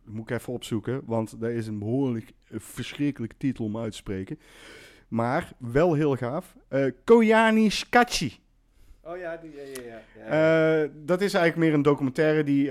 [0.05, 3.97] moet ik even opzoeken, want dat is een behoorlijk eh, verschrikkelijke titel om uit te
[3.97, 4.39] spreken.
[5.09, 6.57] Maar wel heel gaaf.
[6.69, 8.39] Eh Koyani Skachi.
[9.03, 10.81] Oh ja, die, ja, ja, ja.
[10.81, 10.89] ja.
[11.05, 12.65] Dat is eigenlijk meer een documentaire die...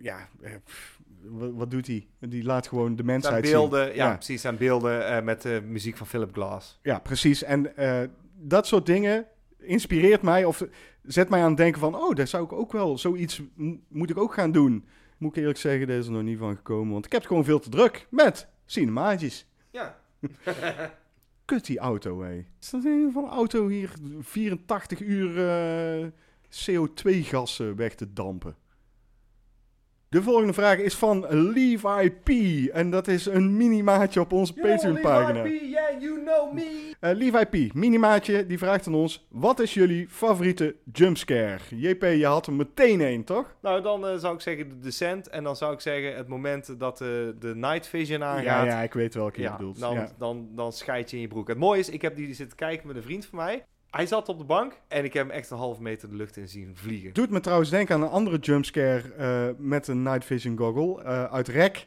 [0.00, 0.28] ja,
[0.64, 2.06] pff, wat, wat doet hij?
[2.18, 3.94] Die laat gewoon de zijn mensheid beelden, zien.
[3.94, 6.78] ja, precies, zijn beelden eh, met de muziek van Philip Glass.
[6.82, 7.42] Ja, precies.
[7.42, 8.08] En eh,
[8.38, 9.26] dat soort dingen
[9.58, 10.64] inspireert mij of
[11.02, 11.94] zet mij aan het denken van...
[11.94, 13.42] oh, daar zou ik ook wel zoiets...
[13.88, 14.84] moet ik ook gaan doen.
[15.18, 16.92] Moet ik eerlijk zeggen, daar is er nog niet van gekomen.
[16.92, 19.46] Want ik heb het gewoon veel te druk met cinemaatjes.
[19.70, 19.98] Ja.
[21.44, 22.44] Kut die auto, hé.
[22.60, 26.06] Is dat een van een auto hier 84 uur eh,
[26.50, 28.56] CO2-gassen weg te dampen?
[30.10, 32.28] De volgende vraag is van Levi P.
[32.72, 35.44] En dat is een minimaatje op onze Patreon-pagina.
[35.46, 36.92] yeah, you know me.
[37.00, 39.26] Eh Levi P, minimaatje, die vraagt aan ons...
[39.28, 41.58] Wat is jullie favoriete jumpscare?
[41.76, 43.54] JP, je had er meteen één, toch?
[43.62, 45.28] Nou, dan eh, zou ik zeggen de Descent.
[45.28, 47.08] En dan zou ik zeggen het moment dat eh,
[47.38, 48.44] de Night Vision aangaat.
[48.44, 49.80] Ja, ja, ik weet welke je Ja, bedoelt.
[49.80, 50.10] dan, Ja.
[50.18, 51.48] dan, dan scheid je in je broek.
[51.48, 53.64] Het mooie is, ik heb die zitten kijken met een vriend van mij.
[53.90, 56.36] Hij zat op de bank en ik heb hem echt een half meter de lucht
[56.36, 57.12] in zien vliegen.
[57.12, 61.24] Doet me trouwens denken aan een andere jumpscare eh, met een night vision goggle eh,
[61.24, 61.86] uit Rek.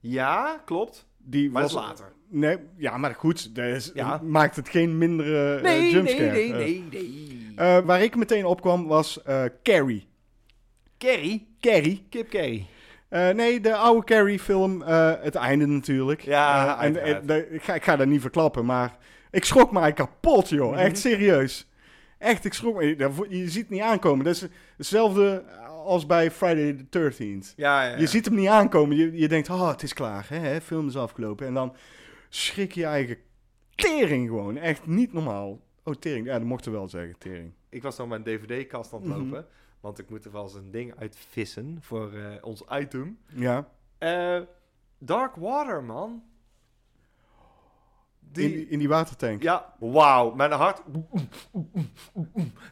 [0.00, 1.06] Ja, klopt.
[1.18, 2.12] Die Maar was later.
[2.28, 3.50] Nee, ja, maar goed,
[3.94, 4.20] Ja.
[4.24, 6.30] maakt het geen mindere eh, Nee, nee, jumpscare.
[6.30, 7.52] nee, nee, nee.
[7.56, 9.20] eh, waar ik meteen op kwam was
[9.62, 10.06] Carrie.
[10.98, 11.46] Carrie?
[11.60, 12.06] Carrie?
[12.10, 12.66] Kip Carrie.
[13.08, 14.82] Nee, de oude Carrie-film.
[14.82, 16.20] het einde natuurlijk.
[16.20, 16.92] Ja, en,
[17.26, 18.96] de- ik, ga, ik ga dat niet verklappen, maar
[19.36, 20.70] ik schrok mij kapot, joh.
[20.70, 20.78] Mhm.
[20.78, 21.68] Echt serieus.
[22.18, 22.84] Echt, ik schrok me.
[22.84, 24.24] Je, je ziet het niet aankomen.
[24.24, 25.44] Dat is hetzelfde
[25.84, 27.54] als bij Friday the 13th.
[27.56, 27.96] Ja, ja, ja.
[27.98, 28.96] Je ziet hem niet aankomen.
[28.96, 30.26] Je, je denkt, oh, het is klaar.
[30.28, 31.46] Hè, film is afgelopen.
[31.46, 31.74] En dan
[32.28, 33.16] schrik je eigen
[33.74, 34.56] tering gewoon.
[34.56, 35.60] Echt niet normaal.
[35.84, 36.26] Oh, tering.
[36.26, 37.52] Ja, dat mocht er wel zeggen, tering.
[37.68, 39.18] Ik was nog mijn dvd-kast aan het Mhm.
[39.20, 39.46] lopen.
[39.80, 43.18] Want ik moet er wel eens een ding uitvissen voor eh, ons item.
[43.34, 43.68] Ja.
[43.98, 44.40] Eh,
[44.98, 46.22] Dark Water, man.
[48.36, 49.42] Die, In, die- in die watertank.
[49.42, 50.34] Ja, wauw.
[50.34, 50.82] Mijn hart...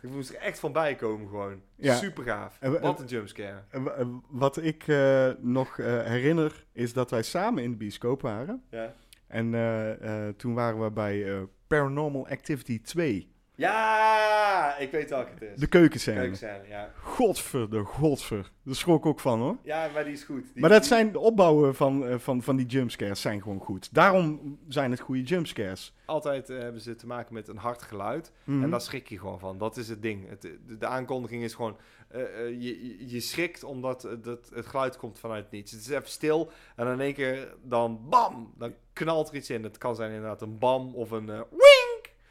[0.02, 1.60] Ik moest er echt van bij komen gewoon.
[1.76, 1.94] Ja.
[1.94, 2.56] Super gaaf.
[2.60, 3.62] En Wat een jumpscare.
[3.72, 8.62] Wa- Wat ik eh, nog eh, herinner, is dat wij samen in de bioscoop waren.
[8.70, 8.92] Ja.
[9.26, 13.33] En eh, toen waren we bij Paranormal Activity 2.
[13.56, 15.60] Ja, ik weet welke het is.
[15.60, 16.16] De keukenscène.
[16.18, 16.90] Keukenscène, ja.
[17.02, 18.50] Godver, de godver.
[18.64, 19.56] Daar schrok ik ook van hoor.
[19.62, 20.42] Ja, maar die is goed.
[20.52, 23.60] Die- maar dat die- zijn de opbouwen van, eh, van, van die jumpscares zijn gewoon
[23.60, 23.94] goed.
[23.94, 25.94] Daarom zijn het goede jumpscares.
[26.04, 28.32] Altijd eh, hebben ze te maken met een hard geluid.
[28.44, 28.62] Mhm.
[28.62, 29.58] En daar schrik je gewoon van.
[29.58, 30.28] Dat is het ding.
[30.28, 31.76] Het, de, de aankondiging is gewoon...
[32.08, 35.72] eh, je, je- schrikt omdat dat, het geluid komt vanuit niets.
[35.72, 38.52] Het is even stil en in één keer dan bam!
[38.58, 39.62] Dan knalt er iets in.
[39.62, 41.26] Het kan zijn inderdaad een bam of een...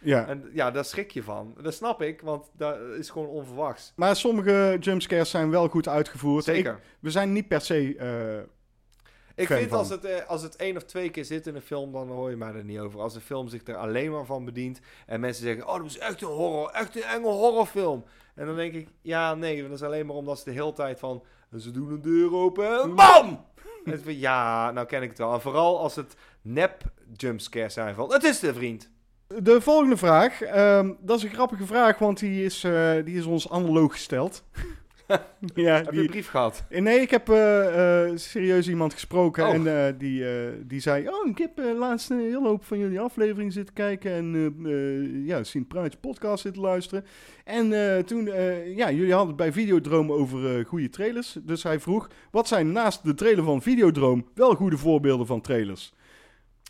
[0.03, 0.27] Ja.
[0.27, 1.55] En ja, daar schrik je van.
[1.61, 3.93] Dat snap ik, want dat is gewoon onverwachts.
[3.95, 6.43] Maar sommige jumpscares zijn wel goed uitgevoerd.
[6.43, 6.73] Zeker.
[6.73, 7.95] Ik- we zijn niet per se...
[7.97, 8.51] eh,
[9.35, 9.77] Ik vind van.
[9.77, 12.29] als het, eh, als het één of twee keer zit in een film, dan hoor
[12.29, 12.99] je mij er niet over.
[12.99, 15.97] Als de film zich er alleen maar van bedient en mensen zeggen, oh, dat is
[15.97, 18.03] echt een horror, echt een enge horrorfilm.
[18.35, 20.99] En dan denk ik, ja, nee, dat is alleen maar omdat ze de hele tijd
[20.99, 21.23] van,
[21.57, 23.45] ze doen een deur open en BAM!
[23.85, 25.33] En het van, ja, nou ken ik het wel.
[25.33, 26.83] En vooral als het nep
[27.13, 28.89] jumpscares zijn van, het is de vriend.
[29.41, 33.25] De volgende vraag, ehm, dat is een grappige vraag, want die is, eh, die is
[33.25, 34.43] ons analoog gesteld.
[35.55, 36.63] ja, Heb je een brief gehad?
[36.69, 39.53] Eh, nee, ik heb eh, eh, serieus iemand gesproken Oh.
[39.53, 42.77] en eh, die, eh, die zei, oh, ik heb eh, laatst een hele hoop van
[42.79, 47.05] jullie afleveringen zitten kijken en eh eh, ja, Sien Praatje podcast zitten luisteren.
[47.43, 51.63] En eh, toen, eh, ja, jullie hadden het bij Videodroom over eh, goede trailers, dus
[51.63, 55.93] hij vroeg, wat zijn naast de trailer van Videodroom wel goede voorbeelden van trailers?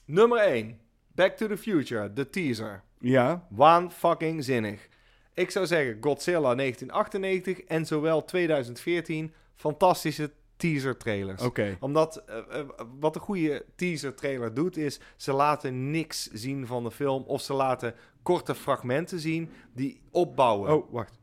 [0.05, 0.77] Nummer 1,
[1.15, 2.83] Back to the Future, de teaser.
[2.99, 4.87] Ja, Waan fucking zinnig.
[5.33, 11.41] Ik zou zeggen Godzilla 1998 en zowel 2014 fantastische teaser trailers.
[11.41, 11.77] oké.
[11.79, 12.65] Omdat eh, eh,
[12.99, 17.41] wat een goede teaser trailer doet is ze laten niks zien van de film of
[17.41, 20.73] ze laten korte fragmenten zien die opbouwen.
[20.73, 21.19] Oh, wacht.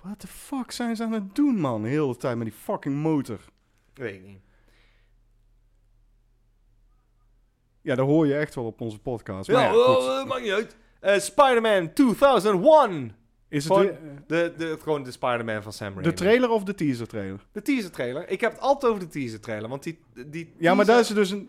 [0.00, 1.82] What the fuck zijn ze aan het doen, man?
[1.82, 3.40] De hele tijd met die fucking motor.
[3.94, 4.40] Weet ik niet.
[7.90, 9.46] Ja, dat hoor je echt wel op onze podcast.
[9.46, 9.96] Ja, Maar ja, goed.
[9.96, 10.76] oh, maakt niet uit.
[11.00, 13.12] Eh, Spider-Man 2001.
[13.48, 13.92] Is het Gewoon de,
[14.26, 16.02] De, de, gewoon de Spider-Man van Sam Raimi.
[16.02, 17.46] de trailer of de teaser trailer?
[17.52, 18.28] De teaser trailer.
[18.28, 21.08] Ik heb het altijd over de teaser trailer, want die, die Ja, maar daar is
[21.08, 21.48] er dus een...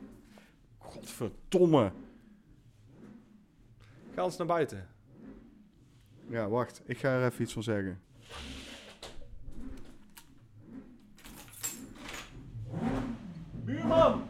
[0.77, 1.91] Godverdomme.
[4.15, 4.87] Ga eens naar buiten.
[6.29, 6.81] Ja, wacht.
[6.85, 8.01] Ik ga er even iets van zeggen.
[13.65, 14.23] Buurman!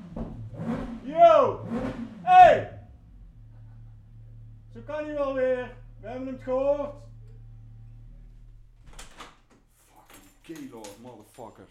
[1.04, 1.66] Yo!
[2.22, 2.80] Hey!
[4.74, 5.76] Zo kan hij wel weer.
[6.00, 6.94] We hebben hem gehoord.
[9.86, 11.66] Fucking Gaylord, motherfucker.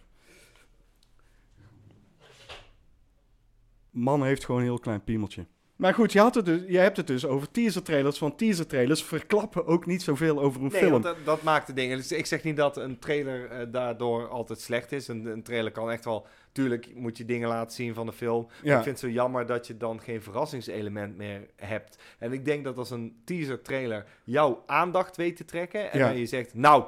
[3.90, 5.46] Man heeft gewoon een heel klein piemeltje.
[5.80, 8.18] Maar goed, je, had het dus, je hebt het dus over teaser trailers.
[8.18, 10.90] Want teaser trailers verklappen ook niet zoveel over een Nee, film.
[10.92, 11.96] want dat, dat maakt de dingen.
[11.96, 15.08] Dus ik zeg niet dat een trailer eh, daardoor altijd slecht is.
[15.08, 16.26] Een, een trailer kan echt wel...
[16.52, 18.48] Tuurlijk moet je dingen laten zien van de film.
[18.62, 18.76] Ja.
[18.76, 21.98] Ik vind het zo jammer dat je dan geen verrassingselement meer hebt.
[22.18, 25.92] En ik denk dat als een teaser trailer jouw aandacht weet te trekken...
[25.92, 26.08] en Ja.
[26.08, 26.84] dan je zegt, nou,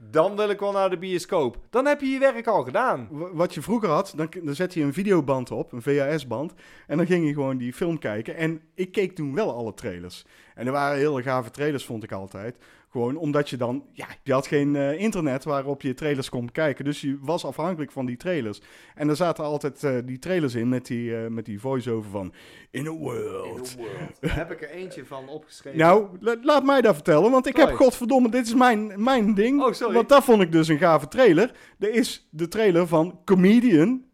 [0.00, 1.58] dan wil ik wel naar de bioscoop.
[1.70, 3.08] Dan heb je je werk al gedaan.
[3.10, 6.52] Wat je vroeger had, dan, dan zet je een videoband op, een VHS-band.
[6.86, 8.36] En dan ging je gewoon die film kijken.
[8.36, 10.24] En ik keek toen wel alle trailers.
[10.54, 12.56] En er waren hele gave trailers, vond ik altijd.
[12.90, 16.84] Gewoon omdat je dan, ja, je had geen eh, internet waarop je trailers kon kijken.
[16.84, 18.60] Dus je was afhankelijk van die trailers.
[18.94, 22.32] En er zaten altijd eh, die trailers in met die, eh, met die voice-over van
[22.70, 23.76] In a World.
[24.20, 25.78] Daar heb ik er eentje van opgeschreven.
[25.78, 29.62] Nou, la- laat mij dat vertellen, want ik heb, godverdomme, dit is mijn, mijn ding.
[29.62, 29.94] Oh, sorry.
[29.94, 31.50] Want dat vond ik dus een gave trailer.
[31.78, 34.04] Er is de trailer van Comedian,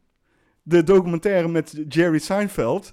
[0.62, 2.92] de documentaire met Jerry Seinfeld.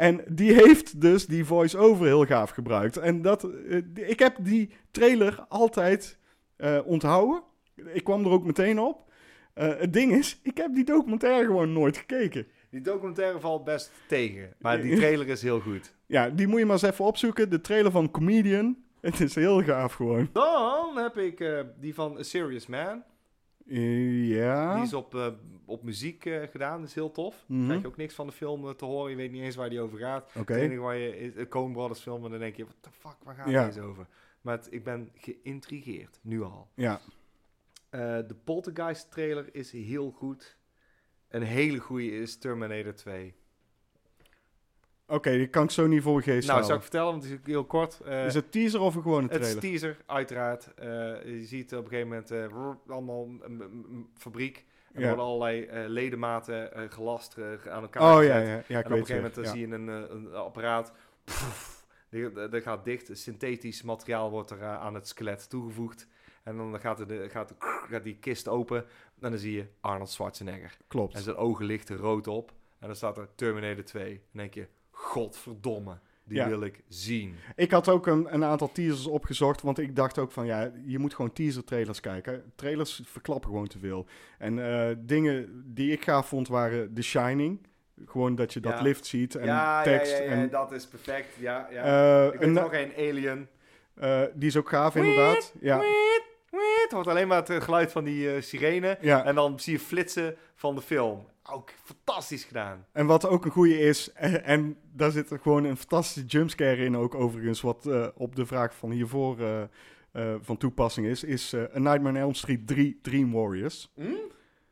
[0.00, 2.96] En die heeft dus die voice-over heel gaaf gebruikt.
[2.96, 6.18] En dat, eh, ik heb die trailer altijd
[6.56, 7.42] eh, onthouden.
[7.92, 9.12] Ik kwam er ook meteen op.
[9.54, 12.46] Eh, het ding is, ik heb die documentaire gewoon nooit gekeken.
[12.70, 14.54] Die documentaire valt best tegen.
[14.58, 15.94] Maar die trailer is heel goed.
[16.06, 17.50] Ja, die moet je maar eens even opzoeken.
[17.50, 18.76] De trailer van Comedian.
[19.00, 20.28] Het is heel gaaf gewoon.
[20.32, 23.02] Dan heb ik die van A Serious Man.
[23.70, 24.74] Eh, ja.
[24.74, 25.26] Die is op, eh,
[25.64, 26.78] op muziek eh, gedaan.
[26.80, 27.44] Dat is heel tof.
[27.46, 27.64] Mhm.
[27.64, 29.10] Krijg je ook niks van de film te horen.
[29.10, 30.32] Je weet niet eens waar die over gaat.
[30.36, 30.52] Oké.
[30.52, 33.16] Het enige waar je is Coen Brothers film en dan denk je, what the fuck,
[33.24, 33.66] waar gaat Ja.
[33.66, 34.06] deze over?
[34.40, 36.68] Maar het- ik ben geïntrigeerd, nu al.
[36.74, 37.00] Ja.
[37.90, 40.58] De Poltergeist trailer is heel goed.
[41.28, 43.34] Een hele goede is Terminator 2.
[45.10, 47.32] Oké, die kan ik zo niet voor je geest nou, zou ik vertellen, want het
[47.32, 48.00] is heel kort.
[48.00, 49.60] Eh, Is het teaser of een gewone het is trailer?
[49.62, 50.74] teaser, uiteraard.
[50.74, 50.86] Eh,
[51.24, 54.64] je ziet op een gegeven moment eh, allemaal een, fabriek.
[54.92, 55.06] En er Ja.
[55.06, 57.36] worden allerlei ledematen gelast
[57.68, 59.74] aan elkaar Oh ja, ja, ja, ik en op een gegeven moment dan zie je
[59.74, 60.92] een, een apparaat.
[61.24, 63.10] Pff, die, die gaat dicht.
[63.18, 66.06] Synthetisch materiaal wordt er aan het skelet toegevoegd.
[66.42, 67.54] En dan gaat, de, gaat, de,
[67.90, 68.84] gaat die kist open.
[69.20, 70.76] En dan zie je Arnold Schwarzenegger.
[70.88, 71.14] Klopt.
[71.14, 72.52] En zijn ogen lichten rood op.
[72.78, 74.08] En dan staat er Terminator 2.
[74.14, 74.66] Dan denk je,
[75.04, 76.48] godverdomme, die Ja.
[76.48, 77.34] wil ik zien.
[77.56, 80.98] Ik had ook een, een aantal teasers opgezocht, want ik dacht ook van ja, je
[80.98, 82.52] moet gewoon teaser trailers kijken.
[82.54, 84.06] Trailers verklappen gewoon te veel.
[84.38, 87.66] En eh, dingen die ik gaaf vond waren The Shining.
[88.06, 88.82] Gewoon dat je dat Ja.
[88.82, 90.12] lift ziet en ja, tekst.
[90.12, 91.28] ja, en, dat is perfect.
[91.38, 91.84] Ja, ja.
[92.26, 93.48] eh, ik weet nog een Alien.
[93.94, 95.54] eh, die is ook gaaf inderdaad.
[95.60, 95.80] Ja.
[96.82, 98.98] Het wordt alleen maar het geluid van die sirene.
[99.00, 99.24] ja.
[99.24, 101.26] En dan zie je flitsen van de film.
[101.52, 102.86] Ook fantastisch gedaan.
[102.92, 106.84] En wat ook een goede is, en, en daar zit er gewoon een fantastische jumpscare
[106.84, 109.62] in ook overigens, wat eh, op de vraag van hiervoor eh,
[110.12, 113.92] eh, van toepassing is, is A Nightmare on Elm Street 3 Dream Warriors.
[113.94, 114.16] Mm?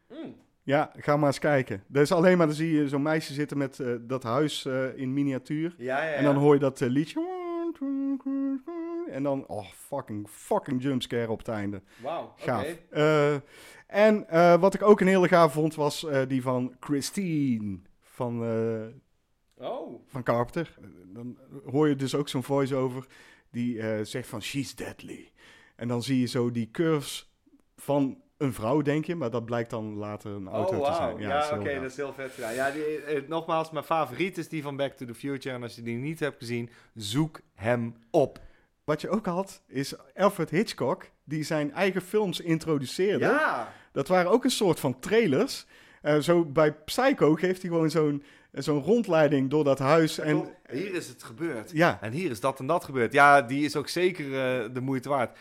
[0.08, 0.34] Mm.
[0.62, 1.82] Ja, ga maar eens kijken.
[1.86, 5.74] Dat is alleen maar, dan zie je zo'n meisje zitten met dat huis in miniatuur.
[5.78, 6.14] Ja, ja, ja.
[6.14, 7.20] En dan hoor je dat liedje.
[9.08, 11.82] En dan, oh, fucking, fucking jumpscare op het einde.
[12.02, 12.32] Wauw.
[12.36, 12.76] Gaaf.
[12.90, 13.34] Eh,
[13.86, 18.42] en eh, wat ik ook een hele gaaf vond, was eh, die van Christine van,
[19.60, 20.00] Oh.
[20.06, 20.78] van Carpenter.
[21.12, 23.06] Dan hoor je dus ook zo'n voice-over
[23.50, 25.32] die zegt van, she's deadly.
[25.76, 27.32] En dan zie je zo die curves
[27.76, 31.18] van een vrouw, denk je, maar dat blijkt dan later een auto oh, te zijn.
[31.18, 32.54] Ja, is oké, dat is heel vet gedaan.
[32.54, 35.54] Ja, die, eh, nogmaals, mijn favoriet is die van Back to the Future.
[35.54, 38.40] En als je die niet hebt gezien, zoek hem op.
[38.88, 43.24] Wat je ook had, is Alfred Hitchcock, die zijn eigen films introduceerde.
[43.24, 43.72] Ja!
[43.92, 45.66] Dat waren ook een soort van trailers.
[46.02, 48.22] Eh, zo bij Psycho geeft hij gewoon zo'n
[48.52, 50.18] zo'n rondleiding door dat huis.
[50.18, 51.70] En hier is het gebeurd.
[51.70, 53.12] ja, En hier is dat en dat gebeurd.
[53.12, 55.38] Ja, die is ook zeker eh, de moeite waard.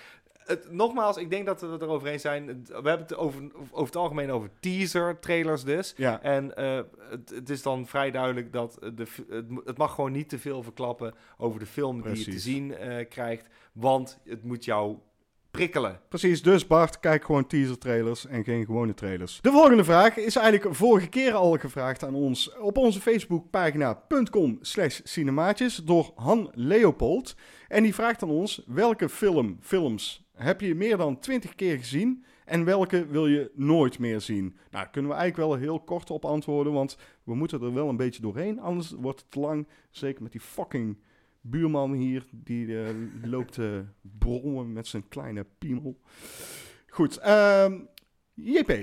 [0.47, 2.45] Het, nogmaals, ik denk dat we het erover eens zijn.
[2.65, 3.41] We hebben het over,
[3.71, 5.93] over het algemeen over teaser trailers dus.
[5.97, 6.79] ja, En eh,
[7.09, 9.05] het, het is dan vrij duidelijk dat de,
[9.65, 13.09] het, mag gewoon niet te veel verklappen over de film die je te zien eh,
[13.09, 13.47] krijgt.
[13.73, 14.97] Want het moet jou
[15.51, 15.99] prikkelen.
[16.09, 16.41] precies.
[16.41, 19.39] Dus Bart, kijk gewoon teaser trailers en geen gewone trailers.
[19.41, 24.99] De volgende vraag is eigenlijk vorige keer al gevraagd aan ons op onze Facebookpagina.com slash
[25.03, 27.35] cinemaatjes door Han Leopold.
[27.67, 32.25] En die vraagt aan ons, welke film, films heb je meer dan 20 keer gezien
[32.45, 34.43] en welke wil je nooit meer zien?
[34.43, 37.89] Nou, daar kunnen we eigenlijk wel heel kort op antwoorden, want we moeten er wel
[37.89, 39.67] een beetje doorheen, anders wordt het te lang.
[39.89, 40.97] Zeker met die fucking
[41.41, 42.89] buurman hier, die eh,
[43.23, 45.99] loopt te brommen met zijn kleine piemel.
[46.89, 47.79] Goed, ehm,
[48.33, 48.73] JP.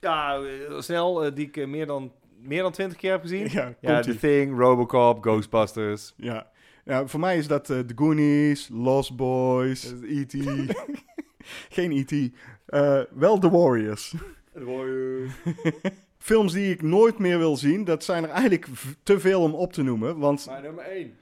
[0.00, 3.48] Ja, eh, snel, eh, die ik eh, meer, dan, meer dan 20 keer heb gezien.
[3.50, 4.00] Ja, Ja.
[4.00, 6.14] The Thing, Robocop, Ghostbusters.
[6.16, 6.50] ja.
[6.90, 10.34] Ja, voor mij is dat eh, The Goonies, Lost Boys, E.T.
[11.76, 12.32] geen E.T.,
[12.66, 14.14] eh, wel The Warriors.
[16.18, 18.66] Films die ik nooit meer wil zien, dat zijn er eigenlijk
[19.02, 21.16] te veel om op te noemen, want Maar nummer 1.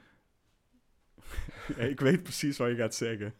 [1.77, 3.33] Ja, ik weet precies wat je gaat zeggen.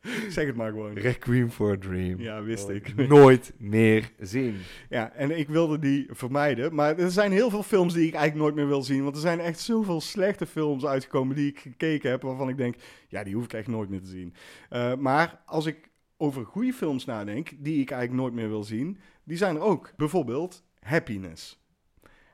[0.28, 0.94] Zeg het maar gewoon.
[0.94, 2.20] Requiem for a Dream.
[2.20, 3.08] Ja, wist ik.
[3.08, 4.56] Nooit meer zien.
[4.88, 6.74] Ja, en ik wilde die vermijden.
[6.74, 9.02] Maar er zijn heel veel films die ik eigenlijk nooit meer wil zien.
[9.02, 12.22] Want er zijn echt zoveel slechte films uitgekomen die ik gekeken heb.
[12.22, 12.74] Waarvan ik denk,
[13.08, 14.34] ja, die hoef ik echt nooit meer te zien.
[14.68, 18.98] Eh, maar als ik over goede films nadenk, die ik eigenlijk nooit meer wil zien.
[19.24, 19.92] Die zijn er ook.
[19.96, 21.58] Bijvoorbeeld Happiness.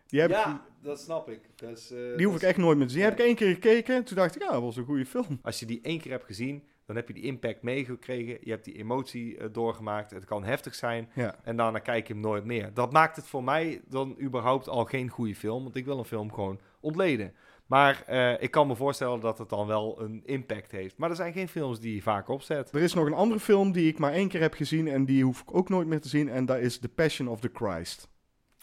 [0.07, 1.41] Die, heb ik, Ja, dat snap ik.
[1.57, 3.03] Dus, eh, die hoef ik echt nooit meer te zien.
[3.03, 4.05] Die heb ik één keer gekeken.
[4.05, 5.39] Toen dacht ik, ja, dat was een goede film.
[5.43, 8.39] Als je die één keer hebt gezien, dan heb je die impact meegekregen.
[8.41, 10.11] Je hebt die emotie eh, doorgemaakt.
[10.11, 11.09] Het kan heftig zijn.
[11.14, 11.34] Ja.
[11.43, 12.74] En daarna kijk je hem nooit meer.
[12.74, 15.62] Dat maakt het voor mij dan überhaupt al geen goede film.
[15.62, 17.34] Want ik wil een film gewoon ontleden.
[17.66, 20.97] Maar eh, ik kan me voorstellen dat het dan wel een impact heeft.
[20.97, 22.72] Maar er zijn geen films die je vaak opzet.
[22.74, 24.89] Er is nog een andere film die ik maar één keer heb gezien.
[24.89, 26.28] En die hoef ik ook nooit meer te zien.
[26.28, 28.09] En dat is The Passion of the Christ.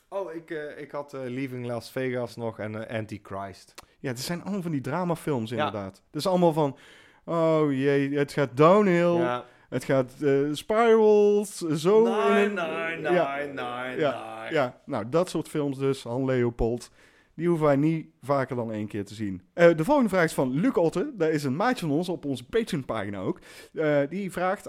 [0.09, 3.73] Oh, ik, eh, ik had eh, Leaving Las Vegas nog en Antichrist.
[3.99, 5.57] Ja, het zijn allemaal van die dramafilms Ja.
[5.57, 6.01] inderdaad.
[6.05, 6.77] Het is allemaal van,
[7.25, 9.45] oh jee, het gaat downhill, Ja.
[9.69, 13.01] het gaat eh spirals, zo in een...
[13.01, 16.89] ja, nine, ja, ja, nou dat soort films dus, Han Leopold.
[17.35, 19.41] Die hoeven wij niet vaker dan één keer te zien.
[19.53, 21.11] Eh, de volgende vraag is van Luc Otte.
[21.17, 23.39] Dat is een maatje van ons op onze Patreon-pagina ook.
[23.73, 24.65] Eh, die vraagt,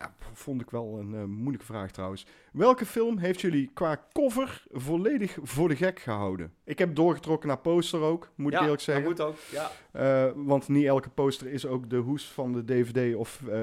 [0.00, 2.26] ja, vond ik wel een eh, moeilijke vraag trouwens.
[2.52, 6.52] Welke film heeft jullie qua cover volledig voor de gek gehouden?
[6.64, 9.04] Ik heb doorgetrokken naar poster ook, moet ik Ja, eerlijk zeggen.
[9.04, 9.36] dat moet ook.
[9.50, 9.70] Ja.
[9.92, 13.58] Eh, want niet elke poster is ook de hoes van de DVD of eh,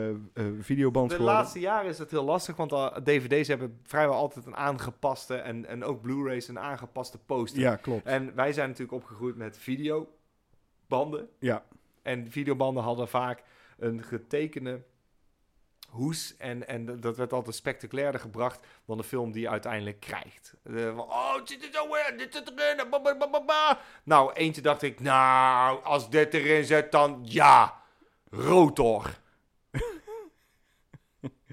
[0.59, 1.35] videoband De geworden.
[1.39, 5.65] laatste jaren is het heel lastig, want uh, dvd's hebben vrijwel altijd een aangepaste en,
[5.65, 7.61] en ook Blu-rays een aangepaste poster.
[7.61, 8.05] Ja, klopt.
[8.05, 11.29] En wij zijn natuurlijk opgegroeid met videobanden.
[11.39, 11.63] Ja.
[12.01, 13.43] En videobanden hadden vaak
[13.77, 14.81] een getekende
[15.89, 16.37] hoes.
[16.37, 20.53] En, en dat werd altijd spectaculairder gebracht dan de film die je uiteindelijk krijgt.
[20.63, 22.89] Eh, oh, het zit er zo in, dit zit erin.
[23.45, 23.79] ba.
[24.03, 27.81] Nou, eentje dacht ik, nou, als dit erin zit, dan ja,
[28.29, 29.17] rotor.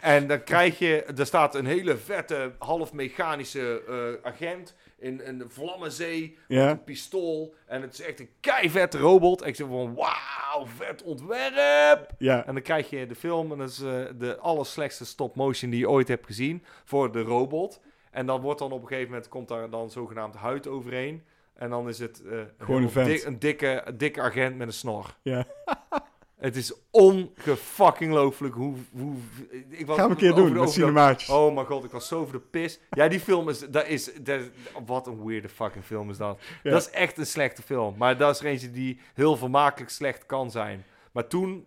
[0.04, 3.82] En dan krijg je, er staat een hele vette, half mechanische
[4.22, 6.70] eh, agent in een vlammenzee Ja.
[6.70, 7.54] een pistool.
[7.66, 9.42] En het is echt een keivette robot.
[9.42, 12.10] En ik zeg van, wauw, vet ontwerp.
[12.18, 12.46] Ja.
[12.46, 15.90] En dan krijg je de film, en dat is eh, de allerslechtste stop-motion die je
[15.90, 17.80] ooit hebt gezien voor de robot.
[18.10, 21.24] En dan wordt dan op een gegeven moment, komt daar dan zogenaamd huid overheen.
[21.54, 24.72] En dan is het eh, Gewoon een dik- een, dikke, een dikke agent met een
[24.72, 25.14] snor.
[25.22, 25.44] Ja.
[26.44, 28.74] Het is ongefucking looflijk hoe...
[28.92, 29.14] hoe
[29.68, 31.28] ik was Gaan we een keer doen met cinemaatjes.
[31.28, 32.80] Oh mijn god, ik was zo over de pis.
[32.90, 33.58] Ja, die film is...
[33.58, 34.40] Dat is dat,
[34.86, 36.40] wat een weirde fucking film is dat.
[36.62, 36.70] Ja.
[36.70, 37.94] Dat is echt een slechte film.
[37.98, 40.84] Maar dat is er eentje die heel vermakelijk slecht kan zijn.
[41.12, 41.66] Maar toen,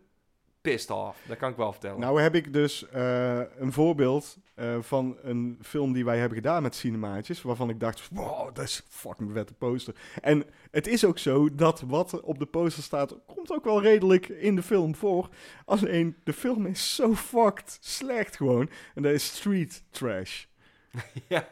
[0.68, 1.20] pissed off.
[1.28, 2.00] Dat kan ik wel vertellen.
[2.00, 6.64] Nou heb ik dus eh, een voorbeeld eh, van een film die wij hebben gedaan
[6.64, 9.96] met cinemaatjes, waarvan ik dacht, wow, dat is een fucking vette poster.
[10.22, 14.28] En het is ook zo dat wat op de poster staat, komt ook wel redelijk
[14.28, 15.30] in de film voor.
[15.66, 18.70] Alleen, de film is zo fucked slecht gewoon.
[18.96, 20.46] En dat is street trash.
[21.28, 21.48] ja.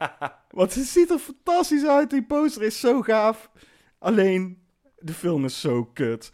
[0.50, 2.10] Want het ziet er fantastisch uit.
[2.10, 3.50] Die poster is zo gaaf.
[4.00, 4.64] Alleen,
[5.00, 6.32] de film is zo kut.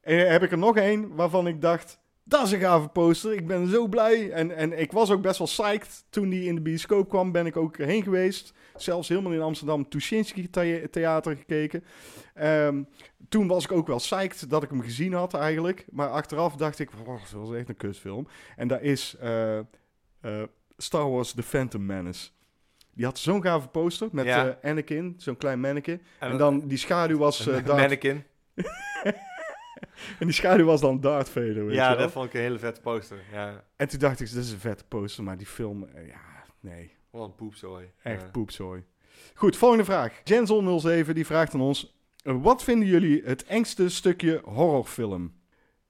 [0.00, 1.99] En heb ik er nog één waarvan ik dacht...
[2.30, 3.32] Dat is een gave poster.
[3.32, 4.30] Ik ben zo blij.
[4.30, 6.04] En, en ik was ook best wel psyched.
[6.10, 8.52] Toen die in de bioscoop kwam, ben ik ook heen geweest.
[8.76, 11.84] Zelfs helemaal in Amsterdam Tuschinski Thea- Theater gekeken.
[12.34, 12.82] Ehm,
[13.28, 15.84] toen was ik ook wel psyched dat ik hem gezien had eigenlijk.
[15.90, 18.26] Maar achteraf dacht ik, oh, dat was echt een kutfilm.
[18.56, 19.64] En dat is eh, eh,
[20.76, 22.28] Star Wars The Phantom Menace.
[22.94, 24.56] Die had zo'n gave poster met Ja.
[24.60, 26.00] eh, Anakin, zo'n klein manneke.
[26.18, 28.24] En, dan die schaduw was Darth, mannequin.
[30.18, 32.04] en die schaduw was dan Darth Vader, weet Ja, je wel.
[32.04, 33.18] dat vond ik een hele vette poster.
[33.32, 36.20] Ja, En toen dacht ik, dit is een vette poster, maar die film, eh, ja,
[36.60, 37.90] nee, wat een poepzooi.
[38.02, 38.28] echt Ja.
[38.30, 38.84] poepzooi.
[39.34, 40.20] Goed, volgende vraag.
[40.24, 45.32] Jenson07 die vraagt aan ons, eh, wat vinden jullie het engste stukje horrorfilm?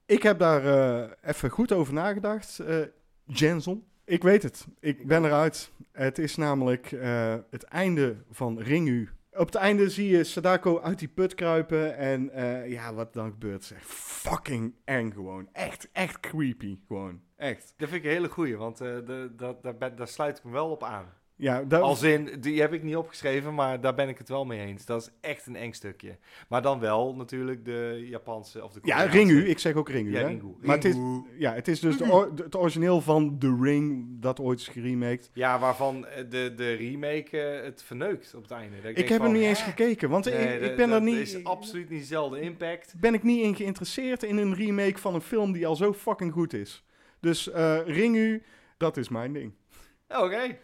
[0.05, 2.77] Ik heb daar eh, even goed over nagedacht, eh
[3.25, 3.83] Jenson.
[4.05, 5.71] Ik weet het, ik ben eruit.
[5.91, 9.09] Het is namelijk eh, het einde van Ringu.
[9.33, 13.31] Op het einde zie je Sadako uit die put kruipen en eh, ja, wat dan
[13.31, 15.49] gebeurt, is echt fucking eng gewoon.
[15.51, 17.73] Echt, echt creepy gewoon, echt.
[17.77, 20.51] Dat vind ik een hele goeie, want eh, de, dat, daar, daar sluit ik me
[20.51, 21.13] wel op aan.
[21.41, 24.59] Ja, Als in, die heb ik niet opgeschreven, maar daar ben ik het wel mee
[24.59, 24.85] eens.
[24.85, 26.17] Dat is echt een eng stukje.
[26.47, 29.01] Maar dan wel natuurlijk de Japanse of de ja.
[29.03, 29.47] Ringu.
[29.47, 30.11] Ik zeg ook Ringu.
[30.11, 30.25] Ja, hè?
[30.27, 30.55] Ringu.
[30.61, 30.95] Maar het is,
[31.37, 35.29] ja, het is dus de de- het origineel van The Ring, dat ooit is geremaked.
[35.33, 38.75] Ja, waarvan eh, de, de remake eh, het verneukt op het einde.
[38.81, 41.01] Dat Ik heb van, hem niet eens gekeken, want Nee, ik, ik dat- ben er
[41.01, 41.17] niet...
[41.17, 42.93] is absoluut niet dezelfde impact.
[42.99, 46.33] ben ik niet in geïnteresseerd in een remake van een film die al zo fucking
[46.33, 46.83] goed is.
[47.19, 48.43] Dus eh Ringu,
[48.77, 49.53] dat is mijn ding.
[50.07, 50.57] Oké.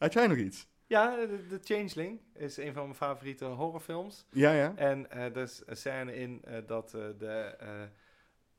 [0.00, 0.68] Had jij nog iets?
[0.86, 4.26] Ja, de, de Changeling is een van mijn favoriete horrorfilms.
[4.30, 4.72] Ja, ja.
[4.76, 7.88] En eh er is een scène in eh, dat eh, de,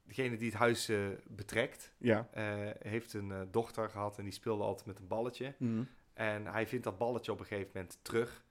[0.04, 0.92] degene die het huis
[1.28, 2.28] betrekt, Ja.
[2.80, 5.54] heeft een dochter gehad en die speelde altijd met een balletje.
[5.58, 5.84] Mhm.
[6.14, 8.46] En hij vindt dat balletje op een gegeven moment terug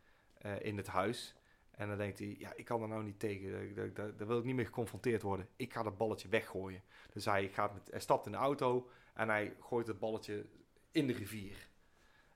[0.60, 1.34] in het huis.
[1.70, 3.50] En dan denkt hij, ja, ik kan er nou niet tegen.
[3.52, 5.48] Daar- daar- daar- Daar wil ik niet mee geconfronteerd worden.
[5.56, 6.82] Ik ga dat balletje weggooien.
[7.12, 10.46] Dus hij, gaat met, hij stapt in de auto en hij gooit het balletje
[10.90, 11.68] in de rivier.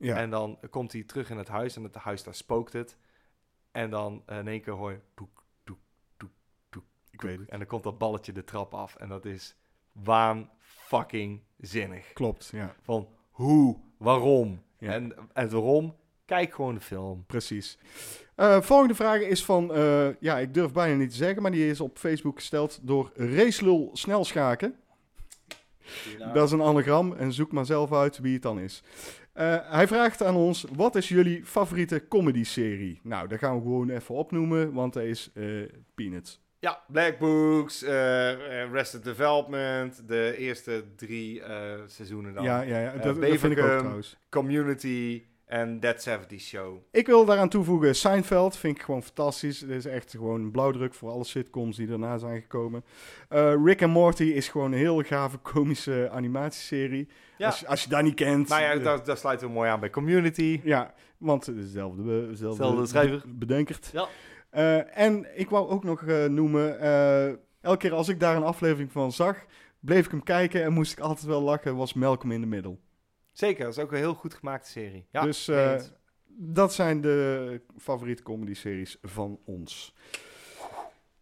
[0.04, 0.16] Ja.
[0.16, 2.96] En dan komt hij terug in het huis en het huis, daar spookt het.
[3.72, 5.00] En dan eh, in één keer hoor je...
[5.14, 5.78] Toek, toek,
[6.16, 6.30] toek,
[6.70, 7.48] toek, ik weet het.
[7.48, 8.96] en dan komt dat balletje de trap af.
[8.96, 9.56] En dat is
[9.92, 12.12] waan fucking zinnig.
[12.12, 12.74] Klopt, ja.
[12.82, 14.92] Van hoe, waarom Ja.
[14.92, 15.96] en, en waarom.
[16.24, 17.24] Kijk gewoon de film.
[17.26, 17.78] Precies.
[18.34, 21.68] Eh, volgende vraag is van, eh, ja, ik durf bijna niet te zeggen, maar die
[21.70, 24.76] is op Facebook gesteld door Racelul Snelschaken.
[26.32, 28.82] Dat is een anagram en zoek maar zelf uit wie het dan is.
[29.34, 33.00] Eh, hij vraagt aan ons, wat is jullie favoriete comedy-serie?
[33.02, 35.44] Nou, dat gaan we gewoon even opnoemen, want dat is eh,
[35.94, 36.42] Peanuts.
[36.58, 41.42] Ja, Black Books, eh eh, Arrested Development, de eerste drie
[41.86, 42.44] seizoenen dan.
[42.44, 42.92] Ja, ja, ja.
[42.92, 44.16] Dat, dat vind ik ook trouwens.
[44.28, 45.22] Community
[45.54, 46.76] en That 70 Show.
[46.90, 48.56] Ik wil daaraan toevoegen Seinfeld.
[48.56, 49.60] Vind ik gewoon fantastisch.
[49.60, 52.84] Het is echt gewoon een blauwdruk voor alle sitcoms die daarna zijn gekomen.
[53.28, 57.08] Eh, Rick and Morty is gewoon een heel gave komische animatieserie.
[57.38, 57.46] Ja.
[57.46, 58.48] Als, als je dat niet kent.
[58.48, 60.60] Nou ja, eh, daar, daar sluiten we mooi aan bij Community.
[60.64, 63.22] ja, want het is dezelfde, dezelfde, Zelfde schrijver.
[63.24, 63.90] be- bedenkert.
[63.92, 64.06] Ja.
[64.50, 67.26] Eh, en ik wou ook nog eh, noemen, eh,
[67.60, 69.44] elke keer als ik daar een aflevering van zag,
[69.80, 72.76] bleef ik hem kijken en moest ik altijd wel lachen, was Malcolm in the Middle.
[73.34, 75.06] Zeker, dat is ook een heel goed gemaakte serie.
[75.10, 75.74] Ja, Dus, eh.
[76.36, 79.94] Dat zijn de favoriete comedy-series van ons.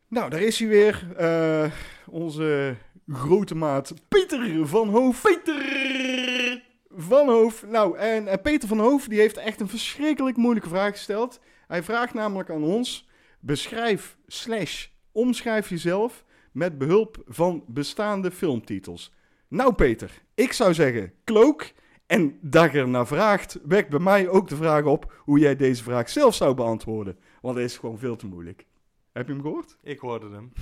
[0.09, 1.07] Nou, daar is hij weer.
[1.17, 1.71] eh,
[2.07, 2.77] onze
[3.09, 5.23] grote maat Peter van Hoof.
[5.23, 7.67] Peter van Hoof.
[7.67, 11.41] Nou, en Peter van Hoof die heeft echt een verschrikkelijk moeilijke vraag gesteld.
[11.67, 13.09] Hij vraagt namelijk aan ons:
[13.41, 19.13] beschrijf slash omschrijf jezelf met behulp van bestaande filmtitels.
[19.49, 21.73] Nou, Peter, ik zou zeggen Cloak.
[22.13, 25.57] En dat je er naar vraagt, wekt bij mij ook de vraag op hoe jij
[25.57, 27.19] deze vraag zelf zou beantwoorden.
[27.41, 28.67] Want het is gewoon veel te moeilijk.
[29.13, 29.77] Heb je hem gehoord?
[29.83, 30.53] Ik hoorde hem.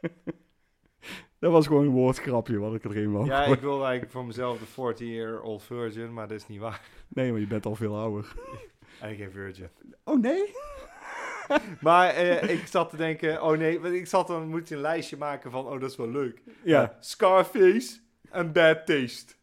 [1.38, 3.26] Dat was gewoon een woordgrapje wat ik erin wou.
[3.26, 6.80] Ja, ik wilde eigenlijk voor mezelf de 40-year-old virgin, maar dat is niet waar.
[7.08, 8.32] Nee, maar je bent al veel ouder.
[9.00, 9.68] En geen virgin.
[10.04, 10.44] Oh nee?
[11.80, 14.80] Maar eh, ik zat te denken, oh nee, want ik zat dan, moet je een
[14.80, 16.42] lijstje maken van, oh dat is wel leuk.
[16.64, 16.82] Ja.
[16.82, 17.98] Eh, Scarface
[18.30, 19.34] en Bad Taste.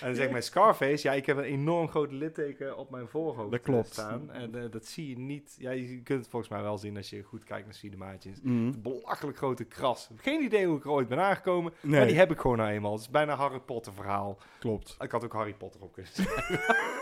[0.00, 3.08] En dan zeg ik mijn Scarface, ja, ik heb een enorm groot litteken op mijn
[3.08, 3.92] voorhoofd Dat klopt.
[3.92, 4.30] staan.
[4.32, 7.10] En eh, dat zie je niet, ja, je kunt het volgens mij wel zien als
[7.10, 8.38] je goed kijkt naar cinemaatjes.
[8.42, 8.82] Mm.
[8.82, 10.10] Belachelijk grote kras.
[10.16, 12.70] Geen idee hoe ik er ooit ben aangekomen, Nee, maar die heb ik gewoon nou
[12.70, 12.92] eenmaal.
[12.92, 14.38] Het is bijna een Harry Potter verhaal.
[14.58, 14.96] klopt.
[15.00, 16.10] Ik had ook Harry Potter op kunnen.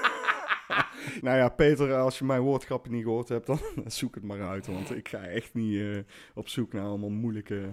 [1.22, 4.66] Nou ja, Peter, als je mijn woordgrapje niet gehoord hebt, dan zoek het maar uit.
[4.66, 5.98] Want ik ga echt niet eh,
[6.34, 7.68] op zoek naar allemaal moeilijke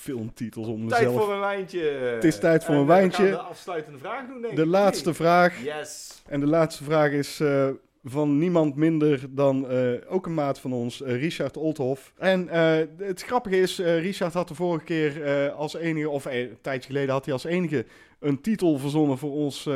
[0.00, 1.24] filmtitels om Tijd mezelf...
[1.24, 1.80] voor een wijntje.
[1.80, 3.22] Het is tijd voor En, een eh, we wijntje.
[3.22, 4.68] gaan de afsluitende vraag doen, denk De ik.
[4.68, 5.62] laatste vraag.
[5.64, 6.22] Yes.
[6.28, 7.68] En de laatste vraag is eh,
[8.04, 12.12] van niemand minder dan eh, ook een maat van ons, eh, Richard Oldhoff.
[12.18, 16.24] En eh, het grappige is, eh, Richard had de vorige keer eh, als enige, of
[16.24, 17.86] een tijdje geleden had hij als enige
[18.20, 19.74] een titel verzonnen voor ons eh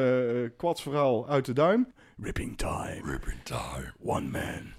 [0.57, 1.93] kwadsverhaal uit de duim.
[2.23, 3.01] Ripping Time.
[3.05, 3.93] Ripping Time.
[4.05, 4.73] One man.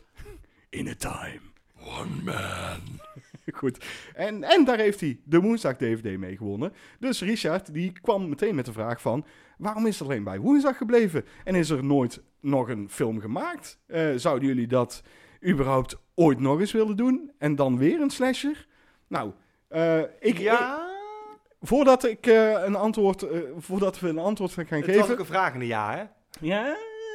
[0.69, 1.39] In a time.
[1.85, 2.79] One man.
[3.59, 3.85] Goed.
[4.13, 6.73] En, en daar heeft hij de woensdag DVD mee gewonnen.
[6.99, 9.25] Dus Richard die kwam meteen met de vraag van...
[9.57, 11.25] waarom is het alleen bij woensdag gebleven?
[11.43, 13.79] En is er nooit nog een film gemaakt?
[13.87, 15.01] Eh, zouden jullie dat
[15.47, 17.31] überhaupt ooit nog eens willen doen?
[17.37, 18.67] En dan weer een slasher?
[19.07, 19.31] Nou,
[19.67, 20.87] eh, ik, ik- ja,
[21.61, 25.11] voordat, ik, eh, een antwoord, eh, voordat we een antwoord gaan het was geven...
[25.11, 26.03] ook een vraag in een jaar, hè?
[26.47, 26.65] Ja,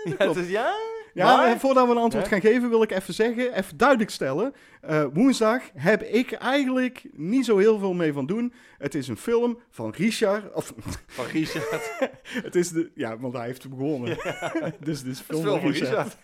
[0.05, 0.35] Ja, klopt.
[0.35, 0.75] het is ja.
[1.14, 2.30] Ja, Maar- en voordat we een antwoord Hè?
[2.30, 4.52] gaan geven, wil ik even zeggen, even duidelijk stellen.
[4.80, 8.52] eh, woensdag heb ik eigenlijk niet zo heel veel mee van doen.
[8.78, 10.52] Het is een film van Richard.
[10.54, 10.72] Of,
[11.06, 11.90] Van Richard.
[12.46, 12.90] het is de.
[12.94, 14.16] Ja, want hij heeft hem gewonnen.
[14.84, 15.70] dus het is film veel van.
[15.70, 16.16] Richard.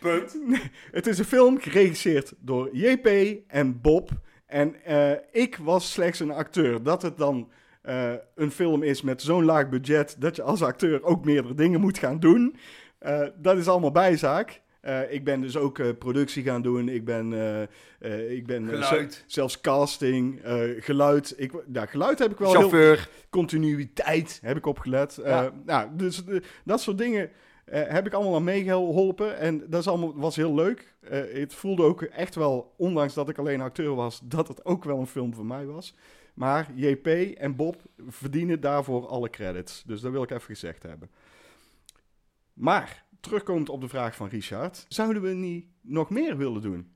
[0.00, 0.38] Punt.
[0.92, 3.06] Het is een film geregisseerd door JP
[3.46, 4.10] en Bob.
[4.46, 5.10] En eh,
[5.42, 6.82] ik was slechts een acteur.
[6.82, 7.50] Dat het dan
[7.82, 11.80] eh, een film is met zo'n laag budget dat je als acteur ook meerdere dingen
[11.80, 12.56] moet gaan doen.
[12.98, 14.60] Eh, dat is allemaal bijzaak.
[14.80, 16.88] Eh, ik ben dus ook productie gaan doen.
[16.88, 17.32] Ik ben,
[18.28, 19.24] ik ben Geluid.
[19.26, 20.40] zelfs casting,
[20.78, 21.34] geluid.
[21.36, 23.08] Ik, ja, geluid heb ik wel heel Chauffeur.
[23.30, 25.20] continuïteit heb ik opgelet.
[25.24, 25.52] Ja.
[25.64, 26.22] nou, dus
[26.64, 27.30] dat soort dingen
[27.64, 29.38] heb ik allemaal aan meegeholpen.
[29.38, 30.94] En dat is allemaal, was heel leuk.
[31.32, 34.98] Het voelde ook echt wel, ondanks dat ik alleen acteur was, dat het ook wel
[34.98, 35.94] een film voor mij was.
[36.34, 37.06] Maar JP
[37.36, 37.76] en Bob
[38.08, 39.82] verdienen daarvoor alle credits.
[39.82, 41.10] Dus dat wil ik even gezegd hebben.
[42.52, 46.92] Maar, terugkomend op de vraag van Richard, zouden we niet nog meer willen doen?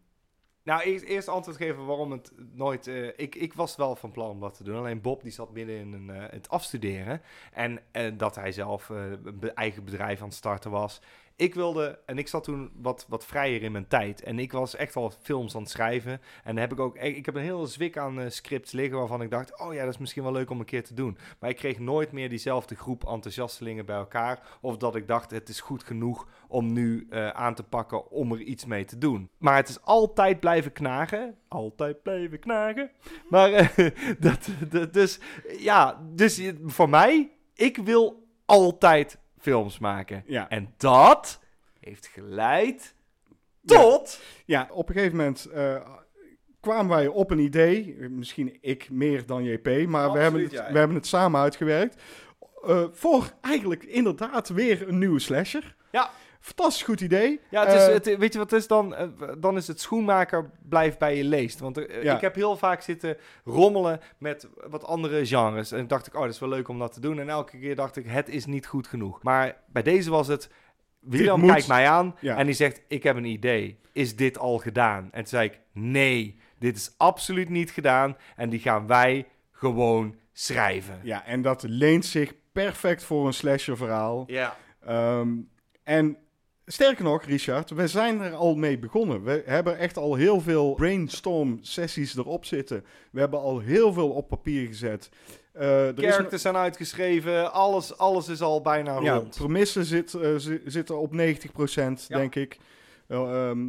[0.66, 2.87] Nou, eerst, eerst antwoord geven waarom het nooit...
[2.87, 4.76] eh, ik, ik was wel van plan om dat te doen.
[4.76, 7.22] Alleen Bob die zat midden in een, eh, het afstuderen.
[7.53, 11.01] En eh, dat hij zelf een eigen bedrijf aan het starten was.
[11.37, 11.99] Ik wilde...
[12.07, 14.22] En ik zat toen wat, wat vrijer in mijn tijd.
[14.22, 16.12] En ik was echt al films aan het schrijven.
[16.12, 16.97] En dan heb ik ook...
[16.97, 19.61] Ik, heb een hele zwik aan eh, scripts liggen waarvan ik dacht...
[19.61, 21.18] Oh ja, dat is misschien wel leuk om een keer te doen.
[21.41, 24.59] Maar ik kreeg nooit meer diezelfde groep enthousiastelingen bij elkaar.
[24.61, 28.32] Of dat ik dacht, het is goed genoeg om nu eh, aan te pakken om
[28.32, 29.30] er iets mee te doen.
[29.39, 31.37] Maar het is altijd blijven knagen.
[31.49, 32.91] Altijd blijven knagen.
[33.28, 34.49] Maar eh, dat,
[34.93, 35.20] dus
[35.59, 40.22] ja, dus voor mij, ik wil altijd films maken.
[40.26, 40.49] Ja.
[40.49, 41.40] En dat
[41.80, 42.94] heeft geleid
[43.64, 44.20] tot...
[44.44, 45.76] Ja, op een gegeven moment eh,
[46.61, 47.97] kwamen wij op een idee.
[48.11, 50.72] Misschien ik meer dan JP, maar we, hebben het, ja.
[50.72, 52.03] we hebben het samen uitgewerkt.
[52.64, 55.76] eh, voor eigenlijk inderdaad weer een nieuwe slasher.
[55.92, 56.11] Ja.
[56.47, 57.40] Fantastisch goed idee.
[57.51, 58.94] Ja, het is, Eh, het, weet je wat het is dan?
[58.94, 61.59] Eh, dan is het schoenmaker blijft bij je leest.
[61.61, 62.14] Want er- eh, Ja.
[62.14, 65.72] ik heb heel vaak zitten rommelen met wat andere genres.
[65.72, 67.18] En dacht ik, oh, dat is wel leuk om dat te doen.
[67.18, 69.22] En elke keer dacht ik, het is niet goed genoeg.
[69.22, 70.51] Maar bij deze was het,
[71.01, 71.51] William moet.
[71.51, 72.36] kijkt mij aan Ja.
[72.36, 73.78] en die zegt, ik heb een idee.
[73.92, 75.05] Is dit al gedaan?
[75.05, 78.16] En toen zei ik, nee, dit is absoluut niet gedaan.
[78.36, 81.01] En die gaan wij gewoon schrijven.
[81.03, 84.24] Ja, en dat leent zich perfect voor een slasher verhaal.
[84.26, 84.57] Ja.
[84.86, 85.28] Ehm,
[85.82, 86.16] en
[86.66, 89.22] sterker nog, Richard, we zijn er al mee begonnen.
[89.22, 92.84] We hebben echt al heel veel brainstorm sessies erop zitten.
[93.10, 95.08] We hebben al heel veel op papier gezet.
[95.52, 99.36] Eh, er is Characters zijn uitgeschreven, alles, alles is al bijna Ja, rond.
[99.36, 102.16] premissen zit, eh, zi- zitten op 90%, Ja.
[102.18, 102.58] denk ik.
[103.06, 103.68] Wel, ehm,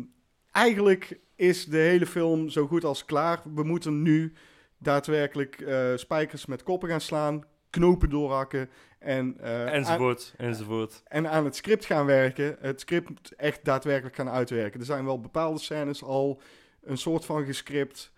[0.52, 3.42] eigenlijk is de hele film zo goed als klaar.
[3.56, 4.34] We moeten nu
[4.78, 7.44] daadwerkelijk eh, spijkers met koppen gaan slaan,
[7.78, 8.70] knopen doorhakken
[9.00, 11.02] en, eh, aan, Enzovoort, enzovoort.
[11.08, 12.58] en aan het script gaan werken.
[12.60, 14.80] Het script echt daadwerkelijk gaan uitwerken.
[14.80, 16.42] Er zijn wel bepaalde scènes al
[16.84, 18.12] een soort van gescript.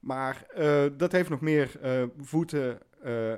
[0.00, 3.32] Maar eh, dat heeft nog meer eh, voeten eh,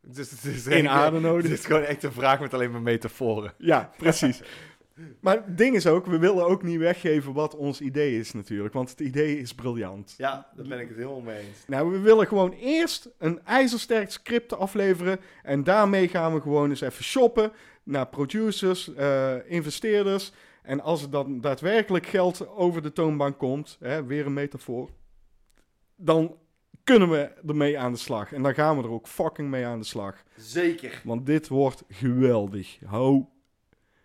[0.00, 1.50] Dus het is in aarde Het nodig.
[1.50, 3.54] is gewoon echt een vraag met alleen maar metaforen.
[3.58, 4.42] Ja, precies.
[5.20, 8.74] maar het ding is ook, we willen ook niet weggeven wat ons idee is natuurlijk.
[8.74, 10.14] Want het idee is briljant.
[10.18, 11.64] Ja, daar ben ik het helemaal mee eens.
[11.66, 15.20] Nou, we willen gewoon eerst een ijzersterk script afleveren.
[15.42, 20.32] En daarmee gaan we gewoon eens even shoppen naar producers, eh, investeerders.
[20.62, 24.90] En als er dan daadwerkelijk geld over de toonbank komt, hè, weer een metafoor,
[25.96, 26.36] dan
[26.84, 28.32] kunnen we ermee aan de slag.
[28.32, 30.22] En dan gaan we er ook fucking mee aan de slag.
[30.36, 31.00] Zeker.
[31.04, 32.78] Want dit wordt geweldig.
[32.84, 33.24] Hou,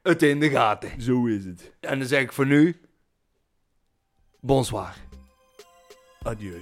[0.07, 1.01] Het in de gaten.
[1.01, 1.73] zo is het.
[1.79, 2.81] En dan zeg ik voor nu...
[4.39, 4.95] Bonsoir.
[6.21, 6.61] Adieu.